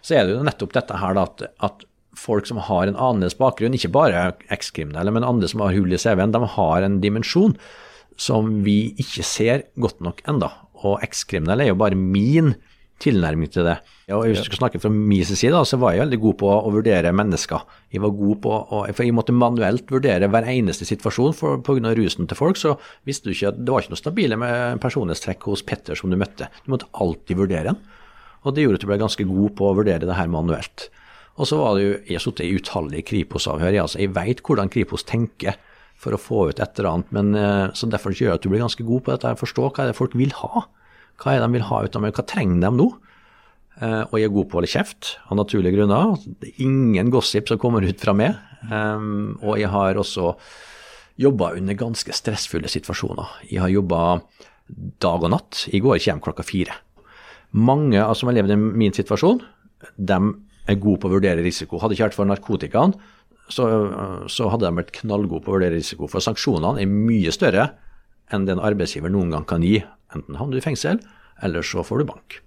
så 0.00 0.16
er 0.16 0.26
det 0.26 0.36
jo 0.36 0.46
nettopp 0.46 0.74
dette 0.76 1.00
her 1.00 1.16
da, 1.16 1.26
at, 1.28 1.44
at 1.60 1.84
folk 2.18 2.48
som 2.48 2.60
har 2.66 2.88
en 2.88 2.98
annerledes 2.98 3.38
bakgrunn, 3.38 3.76
ikke 3.76 3.92
bare 3.94 4.24
ekskriminelle, 4.52 5.12
men 5.14 5.26
andre 5.26 5.48
som 5.50 5.62
har 5.64 5.76
hull 5.76 5.92
i 5.92 6.00
CV-en, 6.00 6.34
de 6.34 6.42
har 6.56 6.86
en 6.86 6.98
dimensjon 7.04 7.54
som 8.20 8.58
vi 8.64 8.92
ikke 9.00 9.24
ser 9.24 9.64
godt 9.80 10.02
nok 10.04 10.24
enda. 10.28 10.50
Og 10.84 11.00
ekskriminelle 11.04 11.68
er 11.68 11.72
jo 11.72 11.80
bare 11.80 11.98
min 11.98 12.54
tilnærming 13.00 13.50
til 13.52 13.66
det. 13.66 13.76
Og 14.14 14.26
hvis 14.26 14.42
du 14.42 14.48
skal 14.48 14.62
snakke 14.64 14.80
fra 14.82 14.90
min 14.92 15.24
side, 15.24 15.62
så 15.66 15.78
var 15.80 15.94
jeg 15.94 16.04
veldig 16.04 16.18
god 16.22 16.36
på 16.42 16.50
å 16.52 16.72
vurdere 16.74 17.12
mennesker. 17.16 17.64
Jeg 17.94 18.02
var 18.04 18.14
god 18.16 18.40
på 18.44 18.52
å, 18.52 18.82
for 18.88 19.06
jeg 19.06 19.16
måtte 19.16 19.34
manuelt 19.36 19.90
vurdere 19.92 20.28
hver 20.30 20.48
eneste 20.52 20.88
situasjon 20.88 21.36
for 21.36 21.62
pga. 21.66 21.94
rusen 21.96 22.28
til 22.28 22.38
folk. 22.38 22.60
Så 22.60 22.76
visste 23.08 23.28
du 23.28 23.34
ikke 23.34 23.54
at 23.54 23.60
det 23.60 23.72
var 23.72 23.84
ikke 23.84 23.94
noe 23.94 24.02
stabile 24.02 24.40
med 24.40 24.82
personlighetstrekk 24.82 25.48
hos 25.50 25.64
Petter 25.66 25.98
som 25.98 26.12
du 26.12 26.18
møtte. 26.20 26.50
Du 26.64 26.72
måtte 26.74 26.90
alltid 26.92 27.40
vurdere 27.40 27.72
den. 27.72 27.80
Og 28.44 28.54
det 28.56 28.64
gjorde 28.64 28.80
at 28.80 28.84
du 28.84 28.90
ble 28.90 29.00
ganske 29.00 29.28
god 29.28 29.56
på 29.56 29.68
å 29.68 29.76
vurdere 29.76 30.08
det 30.08 30.16
her 30.16 30.30
manuelt. 30.32 30.88
Og 31.40 31.48
så 31.48 31.56
var 31.60 31.76
det 31.76 31.84
jo, 31.84 31.92
Jeg 32.06 32.18
har 32.18 32.24
sittet 32.24 32.46
i 32.46 32.56
utallige 32.56 33.06
Kripos-avhør. 33.08 33.82
Altså, 33.82 34.00
jeg 34.00 34.14
veit 34.16 34.42
hvordan 34.44 34.72
Kripos 34.72 35.04
tenker 35.04 35.56
for 36.00 36.16
å 36.16 36.20
få 36.20 36.48
ut 36.50 36.60
et 36.60 36.78
eller 36.78 36.90
annet. 36.90 37.12
men 37.12 37.34
eh, 37.36 37.72
så 37.76 37.88
Derfor 37.90 38.16
gjør 38.16 38.34
det 38.34 38.40
at 38.40 38.44
du 38.44 38.52
blir 38.52 38.64
ganske 38.64 38.84
god 38.84 39.04
på 39.04 39.14
dette, 39.14 39.36
forstå 39.40 39.68
hva 39.68 39.86
det 39.86 39.94
er 39.94 40.00
folk 40.00 40.16
vil 40.16 40.32
ha. 40.40 40.66
Hva 41.20 41.34
er 41.34 41.40
det 41.40 41.48
de 41.48 41.58
vil 41.58 41.68
ha 41.68 41.84
ut 41.84 41.96
av 41.96 42.04
meg, 42.04 42.16
hva 42.16 42.26
trenger 42.28 42.64
de 42.64 42.72
nå? 42.80 42.88
Uh, 43.80 44.04
og 44.10 44.16
jeg 44.18 44.28
er 44.28 44.34
god 44.34 44.48
på 44.48 44.56
å 44.56 44.60
holde 44.60 44.72
kjeft, 44.72 45.14
av 45.28 45.38
naturlige 45.40 45.78
grunner. 45.78 46.16
Det 46.40 46.50
er 46.50 46.64
ingen 46.66 47.12
gossip 47.12 47.48
som 47.48 47.60
kommer 47.60 47.84
ut 47.86 48.02
fra 48.02 48.14
meg. 48.16 48.36
Um, 48.68 49.38
og 49.40 49.56
jeg 49.60 49.70
har 49.72 50.00
også 50.00 50.34
jobba 51.20 51.54
under 51.58 51.76
ganske 51.78 52.14
stressfulle 52.16 52.68
situasjoner. 52.72 53.40
Jeg 53.48 53.62
har 53.64 53.72
jobba 53.72 54.20
dag 55.02 55.24
og 55.26 55.32
natt. 55.32 55.64
Jeg 55.72 55.84
går 55.84 56.00
hjem 56.00 56.22
klokka 56.24 56.44
fire. 56.46 56.76
Mange 57.56 58.02
som 58.16 58.30
har 58.30 58.38
levd 58.38 58.54
i 58.54 58.58
min 58.60 58.94
situasjon, 58.94 59.42
de 59.96 60.18
er 60.70 60.80
gode 60.80 61.00
på 61.02 61.08
å 61.08 61.14
vurdere 61.16 61.44
risiko. 61.44 61.80
Hadde 61.82 61.96
ikke 61.96 62.10
vært 62.10 62.18
for 62.18 62.28
narkotikaen, 62.30 62.94
så, 63.50 63.66
så 64.30 64.48
hadde 64.52 64.68
de 64.68 64.78
vært 64.78 64.92
knallgode 65.00 65.42
på 65.44 65.50
å 65.50 65.56
vurdere 65.56 65.78
risiko. 65.80 66.08
For 66.10 66.22
sanksjonene 66.22 66.84
er 66.84 66.90
mye 66.90 67.32
større 67.34 67.70
enn 68.34 68.46
den 68.48 68.62
arbeidsgiver 68.62 69.12
noen 69.12 69.32
gang 69.34 69.46
kan 69.48 69.64
gi. 69.64 69.80
Enten 70.14 70.38
havner 70.38 70.58
du 70.58 70.62
i 70.62 70.64
fengsel, 70.64 71.00
eller 71.44 71.66
så 71.66 71.84
får 71.86 72.02
du 72.02 72.10
bank. 72.10 72.40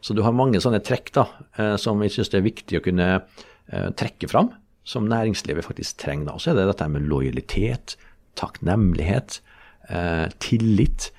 Så 0.00 0.14
du 0.14 0.22
har 0.22 0.36
mange 0.36 0.60
sånne 0.62 0.80
trekk 0.84 1.12
da, 1.16 1.26
eh, 1.58 1.74
som 1.80 2.02
jeg 2.04 2.14
syns 2.14 2.32
det 2.32 2.40
er 2.40 2.46
viktig 2.46 2.78
å 2.78 2.84
kunne 2.84 3.08
eh, 3.18 3.88
trekke 3.98 4.30
fram, 4.30 4.52
som 4.88 5.08
næringslivet 5.10 5.66
faktisk 5.66 5.98
trenger. 6.00 6.32
Og 6.34 6.42
så 6.42 6.52
er 6.52 6.60
det 6.60 6.68
dette 6.70 6.88
med 6.92 7.08
lojalitet, 7.10 7.96
takknemlighet, 8.38 9.40
eh, 9.90 10.28
tillit. 10.42 11.10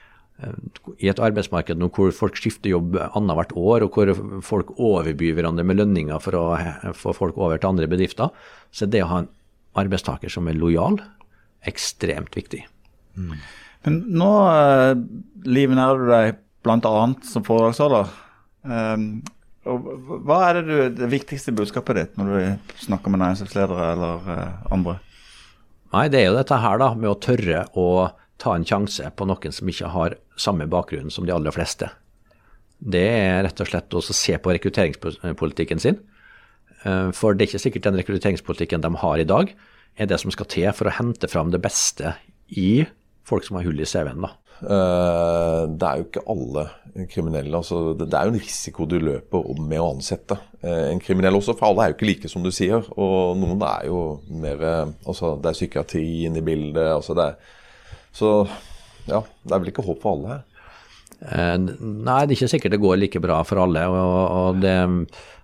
I 1.03 1.09
et 1.12 1.19
arbeidsmarked 1.19 1.75
nå 1.75 1.89
hvor 1.91 2.13
folk 2.15 2.38
skifter 2.39 2.71
jobb 2.71 2.95
annethvert 3.09 3.51
år, 3.59 3.83
og 3.83 3.97
hvor 3.97 4.39
folk 4.45 4.71
overbyr 4.79 5.35
hverandre 5.35 5.65
med 5.67 5.81
lønninger 5.81 6.23
for 6.23 6.38
å 6.39 6.45
få 6.95 7.12
folk 7.17 7.35
over 7.35 7.59
til 7.59 7.73
andre 7.73 7.89
bedrifter, 7.91 8.31
så 8.71 8.88
det 8.88 9.03
å 9.03 9.09
ha 9.12 9.17
en 9.25 9.31
arbeidstaker 9.79 10.31
som 10.31 10.47
er 10.47 10.55
lojal, 10.55 10.95
ekstremt 11.67 12.38
viktig. 12.39 12.63
Mm. 13.19 13.35
Men 13.88 14.00
nå 14.20 14.30
uh, 14.50 14.94
livnærer 15.48 16.02
du 16.02 16.10
deg 16.12 16.39
bl.a. 16.65 16.96
som 17.26 17.46
foredragsholder. 17.48 18.10
Um, 18.68 19.12
hva 19.63 20.39
er 20.48 20.60
det, 20.60 20.63
du, 20.65 21.02
det 21.02 21.12
viktigste 21.12 21.54
budskapet 21.56 21.98
ditt 21.98 22.18
når 22.20 22.32
du 22.32 22.74
snakker 22.86 23.13
med 23.13 23.22
næringslivsledere 23.24 23.92
eller 23.94 24.28
uh, 24.28 24.74
andre? 24.74 24.98
Nei, 25.94 26.06
det 26.12 26.22
er 26.22 26.30
jo 26.30 26.38
dette 26.38 26.60
her 26.62 26.82
da, 26.82 26.92
med 26.98 27.12
å 27.12 27.20
tørre 27.22 27.63
å 27.78 27.88
ta 28.39 28.54
en 28.56 28.68
sjanse 28.68 29.10
på 29.15 29.28
noen 29.28 29.56
som 29.56 29.72
ikke 29.72 29.89
har 29.94 30.15
samme 30.39 30.68
bakgrunn 30.70 31.12
som 31.12 31.26
de 31.28 31.34
aller 31.36 31.54
fleste. 31.54 31.89
Det 32.80 33.04
er 33.04 33.42
rett 33.44 33.60
og 33.60 33.68
slett 33.68 33.96
å 33.98 34.04
se 34.06 34.38
på 34.39 34.54
rekrutteringspolitikken 34.56 35.82
sin. 35.84 35.98
Eh, 36.88 37.10
for 37.15 37.36
det 37.36 37.44
er 37.44 37.52
ikke 37.52 37.63
sikkert 37.65 37.89
den 37.89 38.00
rekrutteringspolitikken 38.00 38.86
de 38.86 38.94
har 39.02 39.20
i 39.20 39.28
dag, 39.28 39.52
er 40.00 40.08
det 40.08 40.20
som 40.22 40.32
skal 40.32 40.48
til 40.48 40.70
for 40.78 40.88
å 40.88 40.96
hente 40.96 41.28
fram 41.28 41.52
det 41.52 41.60
beste 41.63 42.13
i 42.48 42.86
folk 43.30 43.46
som 43.46 43.60
har 43.60 43.68
hull 43.68 43.80
i 43.82 43.88
CV-en. 43.88 44.26
da. 44.26 44.32
Eh, 44.60 45.62
det 45.80 45.88
er 45.88 46.00
jo 46.00 46.08
ikke 46.08 46.26
alle 46.34 46.65
kriminelle. 47.13 47.56
altså 47.56 47.94
Det 47.96 48.10
er 48.12 48.28
jo 48.28 48.34
en 48.34 48.42
risiko 48.42 48.88
du 48.89 48.98
løper 49.00 49.54
med 49.62 49.80
å 49.80 49.92
ansette 49.94 50.36
eh, 50.62 50.89
en 50.89 51.00
kriminell 51.04 51.39
også, 51.39 51.56
for 51.56 51.70
alle 51.70 51.86
er 51.86 51.94
jo 51.94 51.98
ikke 52.00 52.10
like, 52.10 52.32
som 52.32 52.44
du 52.44 52.52
sier. 52.52 52.84
Og 52.98 53.38
noen 53.39 53.62
er 53.63 53.88
jo 53.88 54.02
mer 54.30 54.65
altså 55.06 55.38
Det 55.39 55.52
er 55.52 55.60
psykiatrien 55.62 56.36
i 56.36 56.46
bildet. 56.46 56.92
altså 56.98 57.15
det 57.15 57.30
er, 57.32 57.56
Så 58.12 58.34
ja, 59.08 59.24
det 59.44 59.54
er 59.54 59.62
vel 59.62 59.72
ikke 59.72 59.86
håp 59.86 60.02
for 60.04 60.18
alle 60.18 60.34
her. 60.36 60.46
Eh, 61.19 61.58
nei, 61.60 62.21
det 62.23 62.34
er 62.34 62.38
ikke 62.38 62.51
sikkert 62.53 62.75
det 62.75 62.82
går 62.84 63.01
like 63.01 63.21
bra 63.23 63.41
for 63.47 63.63
alle. 63.63 63.86
og, 63.88 64.62
det, 64.63 64.75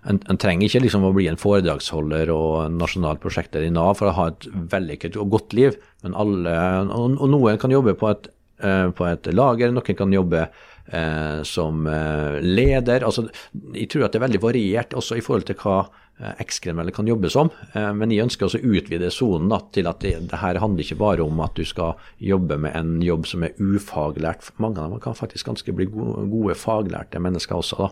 en, 0.06 0.20
en, 0.20 0.38
trenger 0.40 0.68
ikke 0.68 0.84
liksom 0.86 1.04
å 1.04 1.12
bli 1.16 1.26
en 1.30 1.40
foredragsholder 1.40 2.30
og 2.32 2.54
en 2.66 3.18
prosjekter 3.22 3.66
i 3.66 3.72
Nav 3.74 3.96
for 3.98 4.10
å 4.10 4.16
ha 4.16 4.30
et 4.32 4.48
vellykket 4.72 5.18
og 5.20 5.34
godt 5.36 5.56
liv. 5.58 5.76
Men 6.06 6.16
alle, 6.16 6.56
og, 6.86 7.18
og 7.20 7.30
noen 7.32 7.60
kan 7.60 7.74
jobbe 7.74 7.96
på 7.98 8.10
et 8.12 8.30
Eh, 8.56 8.88
på 8.96 9.04
et 9.04 9.26
lager, 9.36 9.68
noen 9.68 9.96
kan 9.98 10.12
jobbe 10.12 10.46
eh, 10.88 11.40
som 11.44 11.84
eh, 11.92 12.38
leder. 12.40 13.04
altså 13.04 13.26
Jeg 13.74 13.90
tror 13.92 14.06
at 14.06 14.14
det 14.14 14.20
er 14.20 14.24
veldig 14.24 14.40
variert 14.40 14.96
også 14.96 15.18
i 15.18 15.24
forhold 15.24 15.44
til 15.50 15.58
hva 15.60 15.82
ekskriminelle 16.16 16.94
kan 16.96 17.08
jobbe 17.08 17.28
som. 17.32 17.50
Men 17.74 18.12
jeg 18.12 18.24
ønsker 18.24 18.46
også 18.46 18.60
å 18.62 18.70
utvide 18.76 19.10
sonen 19.12 19.52
til 19.74 19.88
at 19.90 20.00
det, 20.00 20.14
det, 20.30 20.38
her 20.40 20.60
handler 20.62 20.84
ikke 20.84 20.98
bare 21.00 21.24
om 21.26 21.42
at 21.44 21.58
du 21.58 21.64
skal 21.68 21.98
jobbe 22.22 22.56
med 22.62 22.76
en 22.78 22.94
jobb 23.04 23.28
som 23.28 23.44
er 23.44 23.56
ufaglært. 23.60 24.48
Mange 24.62 24.80
av 24.80 24.94
dem 24.94 25.02
kan 25.04 25.18
faktisk 25.18 25.50
ganske 25.50 25.74
bli 25.76 25.88
gode, 25.92 26.24
gode 26.32 26.56
faglærte 26.56 27.20
mennesker 27.20 27.60
også. 27.60 27.76
Da. 27.82 27.90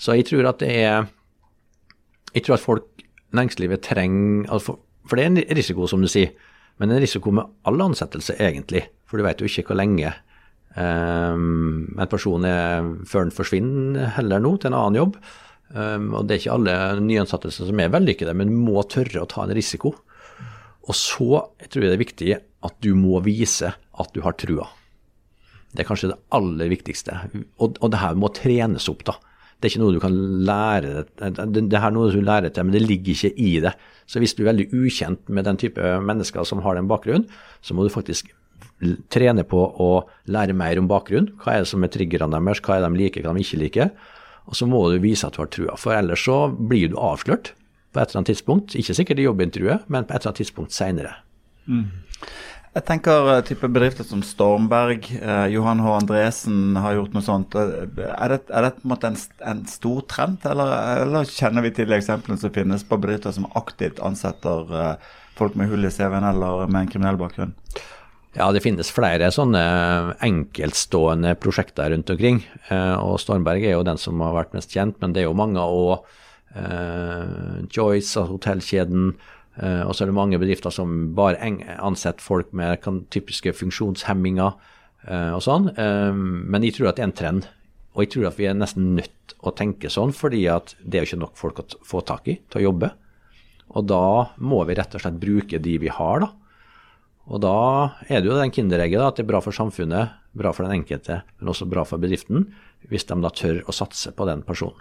Så 0.00 0.16
jeg 0.16 0.28
tror 0.30 0.48
at 0.52 0.60
det 0.64 0.72
er 0.72 1.06
Jeg 2.34 2.44
tror 2.44 2.54
at 2.54 2.60
folk, 2.60 2.84
næringslivet 3.32 3.80
trenger 3.80 4.50
altså 4.52 4.76
For 5.08 5.16
det 5.16 5.24
er 5.24 5.30
en 5.30 5.56
risiko, 5.56 5.86
som 5.86 6.02
du 6.02 6.08
sier. 6.08 6.32
Men 6.78 6.90
en 6.90 7.00
risiko 7.00 7.30
med 7.30 7.44
all 7.64 7.80
ansettelse, 7.80 8.34
egentlig. 8.40 8.88
For 9.06 9.16
du 9.16 9.24
vet 9.24 9.40
jo 9.40 9.46
ikke 9.46 9.70
hvor 9.70 9.78
lenge 9.78 10.10
um, 10.76 11.86
en 11.94 12.10
person 12.10 12.44
er 12.44 12.88
før 13.06 13.28
den 13.28 13.32
forsvinner 13.32 14.10
heller 14.16 14.42
nå 14.42 14.56
til 14.56 14.72
en 14.72 14.78
annen 14.80 14.98
jobb. 14.98 15.16
Um, 15.74 16.12
og 16.14 16.26
det 16.26 16.36
er 16.36 16.42
ikke 16.42 16.56
alle 16.56 16.74
nyansettelser 17.02 17.70
som 17.70 17.80
er 17.82 17.92
vellykkede, 17.92 18.34
men 18.38 18.52
du 18.52 18.58
må 18.58 18.84
tørre 18.90 19.24
å 19.24 19.30
ta 19.30 19.44
en 19.44 19.54
risiko. 19.56 19.94
Og 20.86 20.94
så 20.94 21.28
jeg 21.62 21.70
tror 21.72 21.84
jeg 21.84 21.90
det 21.90 21.96
er 21.96 22.04
viktig 22.04 22.34
at 22.66 22.76
du 22.84 22.92
må 22.98 23.20
vise 23.24 23.72
at 23.74 24.12
du 24.14 24.22
har 24.24 24.36
trua. 24.38 24.68
Det 25.74 25.82
er 25.82 25.88
kanskje 25.88 26.12
det 26.12 26.20
aller 26.36 26.70
viktigste. 26.72 27.16
Og, 27.60 27.80
og 27.82 27.90
det 27.92 28.00
her 28.00 28.16
må 28.18 28.30
trenes 28.34 28.86
opp, 28.92 29.02
da. 29.08 29.16
Det 29.56 29.68
er 29.68 29.72
ikke 29.72 29.82
noe 29.82 29.96
du 29.96 30.02
kan 30.02 30.16
lære 30.46 31.04
det, 31.16 31.44
det 31.48 31.78
er 31.78 31.92
noe 31.94 32.10
du 32.12 32.20
lærer 32.20 32.52
til, 32.52 32.66
men 32.68 32.76
det 32.76 32.82
ligger 32.84 33.14
ikke 33.14 33.32
i 33.40 33.52
det. 33.64 33.72
Så 34.06 34.20
hvis 34.20 34.36
du 34.36 34.44
er 34.44 34.50
veldig 34.52 34.68
ukjent 34.76 35.30
med 35.32 35.48
den 35.48 35.58
type 35.60 35.94
mennesker 36.04 36.44
som 36.48 36.60
har 36.64 36.76
den 36.76 36.90
bakgrunnen, 36.90 37.24
så 37.64 37.74
må 37.74 37.86
du 37.86 37.92
faktisk 37.92 38.28
trene 39.12 39.44
på 39.48 39.62
å 39.80 39.90
lære 40.28 40.56
mer 40.56 40.78
om 40.80 40.88
bakgrunn. 40.90 41.30
Hva 41.40 41.54
er 41.54 41.64
det 41.64 41.70
som 41.72 41.84
er 41.84 41.92
triggerne 41.92 42.36
deres, 42.36 42.60
hva 42.60 42.76
er 42.76 42.84
det 42.84 42.92
de 42.92 43.02
liker, 43.02 43.24
hva 43.24 43.32
de 43.36 43.44
ikke 43.44 43.62
liker. 43.64 43.90
Og 44.46 44.58
så 44.58 44.68
må 44.70 44.82
du 44.92 44.98
vise 45.02 45.26
at 45.26 45.36
du 45.36 45.42
har 45.42 45.52
trua, 45.52 45.76
for 45.80 45.96
ellers 45.96 46.24
så 46.26 46.46
blir 46.54 46.92
du 46.92 46.98
avslørt 47.02 47.52
på 47.92 48.00
et 48.00 48.10
eller 48.10 48.22
annet 48.22 48.32
tidspunkt. 48.34 48.76
Ikke 48.78 48.94
sikkert 48.96 49.22
i 49.22 49.26
jobbintervjuet, 49.26 49.88
men 49.88 50.06
på 50.06 50.14
et 50.14 50.20
eller 50.20 50.32
annet 50.32 50.42
tidspunkt 50.44 50.76
seinere. 50.76 51.16
Mm. 51.66 51.88
Jeg 52.76 52.84
tenker 52.84 53.28
uh, 53.30 53.38
type 53.40 53.68
bedrifter 53.72 54.04
som 54.04 54.20
Stormberg, 54.20 55.06
eh, 55.16 55.46
Johan 55.54 55.80
H. 55.80 55.92
Andresen 55.96 56.76
har 56.76 56.98
gjort 56.98 57.14
noe 57.16 57.24
sånt. 57.24 57.56
Er 57.56 58.34
det, 58.34 58.42
er 58.52 58.66
det 58.66 58.72
på 58.74 58.84
en 58.84 58.90
måte 58.92 59.08
en, 59.08 59.16
en 59.48 59.62
stor 59.70 60.02
trend, 60.12 60.44
eller, 60.44 60.74
eller, 61.06 61.30
kjenner 61.30 61.64
vi 61.64 61.72
til 61.78 61.94
eksemplene 61.96 62.36
som 62.42 62.52
finnes 62.52 62.84
på 62.84 62.98
bedrifter 63.00 63.32
som 63.32 63.48
aktivt 63.56 64.02
ansetter 64.04 64.76
eh, 64.76 65.14
folk 65.40 65.56
med 65.56 65.72
hull 65.72 65.88
i 65.88 65.92
CV-en 65.94 66.28
eller 66.34 66.68
med 66.68 66.82
en 66.82 66.92
kriminell 66.92 67.20
bakgrunn? 67.20 67.56
Ja, 68.36 68.50
det 68.52 68.60
finnes 68.60 68.90
flere 68.92 69.30
sånne 69.32 69.60
enkeltstående 70.24 71.32
prosjekter 71.40 71.88
rundt 71.88 72.10
omkring. 72.12 72.42
Eh, 72.68 72.96
og 73.00 73.16
Stormberg 73.22 73.64
er 73.64 73.78
jo 73.78 73.86
den 73.86 73.96
som 74.00 74.20
har 74.20 74.34
vært 74.36 74.52
mest 74.52 74.74
kjent, 74.76 74.98
men 75.00 75.14
det 75.16 75.22
er 75.22 75.30
jo 75.30 75.38
mange 75.38 75.62
òg. 75.64 76.04
Eh, 76.52 77.64
Joyce, 77.72 78.10
altså 78.10 78.26
hotellkjeden. 78.34 79.14
Eh, 79.56 79.82
og 79.86 79.96
så 79.96 80.04
er 80.04 80.12
det 80.12 80.18
mange 80.20 80.40
bedrifter 80.42 80.74
som 80.74 81.14
bare 81.16 81.48
ansetter 81.78 82.20
folk 82.20 82.52
med 82.52 82.84
typiske 83.08 83.56
funksjonshemminger 83.56 84.72
og 85.06 85.38
sånn. 85.44 85.68
Men 85.70 86.64
jeg 86.66 86.74
tror 86.74 86.88
at 86.90 86.96
det 86.98 87.04
er 87.04 87.06
en 87.06 87.12
trend. 87.14 87.44
Og 87.94 88.00
jeg 88.02 88.08
tror 88.10 88.24
at 88.26 88.40
vi 88.40 88.48
er 88.50 88.56
nesten 88.58 88.88
nødt 88.96 89.36
å 89.46 89.52
tenke 89.54 89.86
sånn, 89.92 90.10
fordi 90.10 90.40
at 90.50 90.72
det 90.82 90.98
er 90.98 91.04
jo 91.04 91.10
ikke 91.12 91.20
nok 91.20 91.36
folk 91.38 91.60
å 91.62 91.66
få 91.86 92.00
tak 92.08 92.26
i 92.32 92.34
til 92.50 92.58
å 92.58 92.64
jobbe. 92.64 92.88
Og 93.78 93.86
da 93.86 94.00
må 94.42 94.64
vi 94.66 94.74
rett 94.74 94.96
og 94.98 95.04
slett 95.04 95.20
bruke 95.22 95.60
de 95.62 95.76
vi 95.84 95.92
har, 95.94 96.24
da. 96.24 96.32
Og 97.26 97.42
da 97.42 97.56
er 98.06 98.22
det 98.22 98.30
jo 98.30 98.38
den 98.38 98.52
kinderegget 98.54 99.02
at 99.02 99.18
det 99.18 99.24
er 99.24 99.32
bra 99.32 99.42
for 99.42 99.56
samfunnet, 99.56 100.14
bra 100.36 100.52
for 100.54 100.66
den 100.66 100.80
enkelte, 100.80 101.22
men 101.40 101.50
også 101.50 101.66
bra 101.68 101.82
for 101.88 102.02
bedriften, 102.02 102.50
hvis 102.90 103.08
de 103.08 103.18
da 103.22 103.32
tør 103.34 103.64
å 103.66 103.74
satse 103.74 104.12
på 104.14 104.28
den 104.28 104.44
personen. 104.46 104.78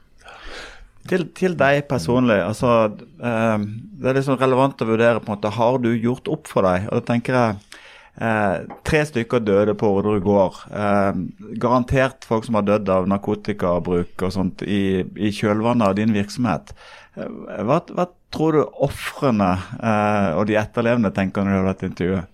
Til, 1.05 1.27
til 1.38 1.53
deg 1.58 1.84
personlig, 1.89 2.39
altså, 2.41 2.89
eh, 3.21 3.65
det 4.01 4.10
er 4.10 4.17
liksom 4.17 4.39
relevant 4.41 4.81
å 4.81 4.88
vurdere 4.89 5.21
på 5.21 5.29
en 5.29 5.36
måte, 5.36 5.53
har 5.53 5.77
du 5.81 5.91
gjort 5.93 6.29
opp 6.34 6.49
for 6.49 6.65
deg? 6.65 6.88
Og 6.89 7.01
da 7.01 7.05
tenker 7.12 7.38
jeg 7.38 7.81
eh, 8.25 8.55
Tre 8.89 9.01
stykker 9.05 9.43
døde 9.45 9.75
på 9.77 9.91
Orderud 9.99 10.25
gård. 10.25 10.58
Eh, 10.73 11.21
garantert 11.62 12.25
folk 12.25 12.47
som 12.47 12.58
har 12.58 12.65
dødd 12.65 12.89
av 12.89 13.10
narkotikabruk 13.12 14.25
og 14.25 14.34
sånt 14.34 14.65
i, 14.65 15.03
i 15.17 15.29
kjølvannet 15.29 15.91
av 15.91 15.97
din 15.99 16.15
virksomhet. 16.15 16.73
Eh, 17.19 17.29
hva, 17.62 17.84
hva, 17.93 18.10
tror 18.36 18.56
du 18.56 18.62
ofrene 18.86 19.52
eh, 19.80 20.32
og 20.36 20.45
de 20.50 20.58
etterlevende 20.60 21.13
tenker 21.15 21.45
når 21.45 21.54
de 21.54 21.60
har 21.62 21.69
dette 21.71 21.89
intervjuet? 21.91 22.32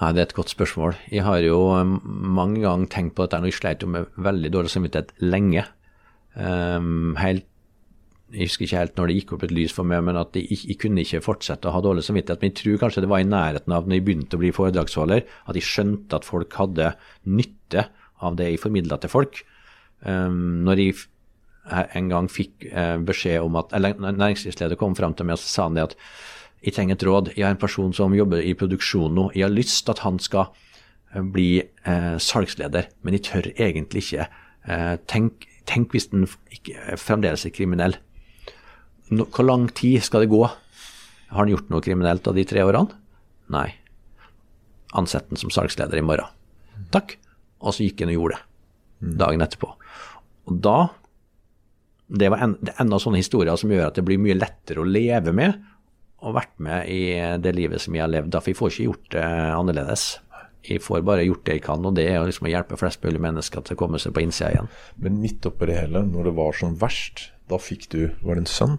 Ja, 0.00 0.12
Det 0.12 0.20
er 0.20 0.28
et 0.30 0.38
godt 0.38 0.52
spørsmål. 0.54 0.96
Jeg 1.12 1.26
har 1.26 1.42
jo 1.44 1.58
um, 1.76 2.00
mange 2.08 2.62
ganger 2.62 2.88
tenkt 2.88 3.14
på 3.16 3.26
dette 3.26 3.40
når 3.40 3.52
jeg 3.52 3.58
sleit 3.58 3.84
med 3.84 4.08
veldig 4.16 4.50
dårlig 4.54 4.72
samvittighet 4.72 5.12
lenge. 5.20 5.66
Um, 6.32 7.18
helt, 7.20 7.44
jeg 8.32 8.48
husker 8.48 8.64
ikke 8.64 8.78
helt 8.80 8.96
når 8.96 9.10
det 9.10 9.16
gikk 9.18 9.34
opp 9.36 9.44
et 9.44 9.52
lys 9.52 9.74
for 9.76 9.84
meg, 9.84 10.00
men 10.06 10.16
at 10.16 10.38
jeg, 10.38 10.48
jeg, 10.56 10.78
kunne 10.80 11.04
ikke 11.04 11.20
fortsette 11.26 11.68
å 11.68 11.74
ha 11.74 11.84
dårlig 11.84 12.06
samvittighet. 12.06 12.40
Men 12.40 12.52
jeg 12.52 12.58
tror 12.62 12.80
kanskje 12.86 13.04
det 13.04 13.12
var 13.12 13.20
i 13.20 13.28
nærheten 13.28 13.76
av 13.76 13.84
når 13.84 13.98
jeg 13.98 14.06
begynte 14.08 14.38
å 14.38 14.42
bli 14.42 14.54
foredragsholder, 14.56 15.24
at 15.52 15.60
jeg 15.60 15.68
skjønte 15.68 16.16
at 16.16 16.28
folk 16.28 16.56
hadde 16.62 16.94
nytte 17.28 17.88
av 18.24 18.40
det 18.40 18.48
jeg 18.54 18.64
formidla 18.64 19.00
til 19.02 19.12
folk. 19.12 19.42
Um, 20.00 20.62
når 20.64 20.80
jeg 20.80 21.00
en 21.70 22.10
gang 22.10 22.28
fikk 22.30 22.66
uh, 22.72 22.98
beskjed 23.06 23.44
om 23.44 23.56
at 23.60 23.72
eller 23.76 23.98
Næringslivsleder 24.00 24.78
kom 24.80 24.96
fram 24.98 25.14
til 25.14 25.28
meg 25.28 25.38
og 25.38 25.42
sa 25.44 25.68
han 25.68 25.78
det 25.78 25.90
at 25.90 25.96
jeg 26.60 26.76
trenger 26.76 26.98
et 26.98 27.04
råd. 27.08 27.30
Jeg 27.36 27.46
har 27.46 27.54
en 27.54 27.60
person 27.60 27.92
som 27.96 28.14
jobber 28.14 28.42
i 28.44 28.52
produksjon 28.58 29.14
nå. 29.16 29.30
Jeg 29.36 29.46
har 29.46 29.54
lyst 29.54 29.86
til 29.86 29.94
at 29.94 30.02
han 30.04 30.18
skal 30.20 30.50
eh, 31.14 31.22
bli 31.24 31.62
eh, 31.62 32.16
salgsleder, 32.20 32.90
men 33.02 33.16
jeg 33.16 33.24
tør 33.30 33.48
egentlig 33.54 34.04
ikke. 34.04 34.26
Eh, 34.68 34.94
tenk, 35.08 35.46
tenk, 35.70 35.94
hvis 35.94 36.10
den 36.12 36.28
ikke, 36.52 36.98
fremdeles 37.00 37.46
er 37.48 37.54
kriminell. 37.56 37.96
No, 39.10 39.24
hvor 39.24 39.48
lang 39.48 39.70
tid 39.74 40.04
skal 40.04 40.26
det 40.26 40.32
gå? 40.34 40.42
Har 40.44 41.44
han 41.44 41.52
gjort 41.52 41.72
noe 41.72 41.84
kriminelt 41.84 42.28
av 42.28 42.36
de 42.36 42.44
tre 42.44 42.62
årene? 42.66 42.92
Nei. 43.50 43.70
Ansett 44.98 45.30
den 45.30 45.40
som 45.40 45.52
salgsleder 45.54 45.98
i 45.98 46.04
morgen. 46.04 46.28
Takk. 46.92 47.16
Og 47.60 47.76
så 47.76 47.84
gikk 47.86 48.04
han 48.04 48.12
og 48.12 48.18
gjorde 48.18 48.40
det 49.00 49.16
dagen 49.20 49.40
etterpå. 49.44 49.72
Og 50.48 50.60
da 50.64 50.76
Det 52.10 52.30
var 52.32 52.42
en, 52.42 52.56
det 52.58 52.72
er 52.74 52.82
enda 52.82 52.98
sånne 52.98 53.20
historier 53.20 53.58
som 53.60 53.70
gjør 53.70 53.90
at 53.90 53.98
det 53.98 54.04
blir 54.06 54.18
mye 54.18 54.38
lettere 54.38 54.82
å 54.82 54.88
leve 54.88 55.34
med 55.36 55.60
og 56.20 56.34
vært 56.36 56.56
med 56.60 56.88
i 56.90 57.02
det 57.40 57.52
livet 57.56 57.80
som 57.80 57.94
jeg 57.96 58.04
har 58.04 58.10
levd. 58.12 58.36
For 58.36 58.52
jeg 58.52 58.58
får 58.58 58.72
ikke 58.72 58.88
gjort 58.88 59.06
det 59.14 59.28
annerledes. 59.56 60.08
Jeg 60.68 60.82
får 60.84 61.04
bare 61.08 61.24
gjort 61.24 61.46
det 61.46 61.56
jeg 61.56 61.64
kan, 61.64 61.84
og 61.88 61.94
det 61.96 62.04
er 62.10 62.20
liksom 62.28 62.48
å 62.48 62.52
hjelpe 62.52 62.76
flest 62.76 63.00
mulig 63.06 63.22
mennesker 63.24 63.64
til 63.64 63.76
å 63.76 63.80
komme 63.80 64.00
seg 64.02 64.12
på 64.12 64.24
innsida 64.24 64.50
igjen. 64.52 64.68
Men 65.00 65.20
midt 65.22 65.46
oppi 65.48 65.70
det 65.70 65.78
hele, 65.78 66.02
når 66.04 66.28
det 66.28 66.34
var 66.36 66.58
som 66.58 66.76
verst, 66.80 67.30
da 67.50 67.58
fikk 67.58 67.88
du 67.90 68.00
Var 68.22 68.36
det 68.36 68.42
en 68.44 68.46
sønn 68.46 68.76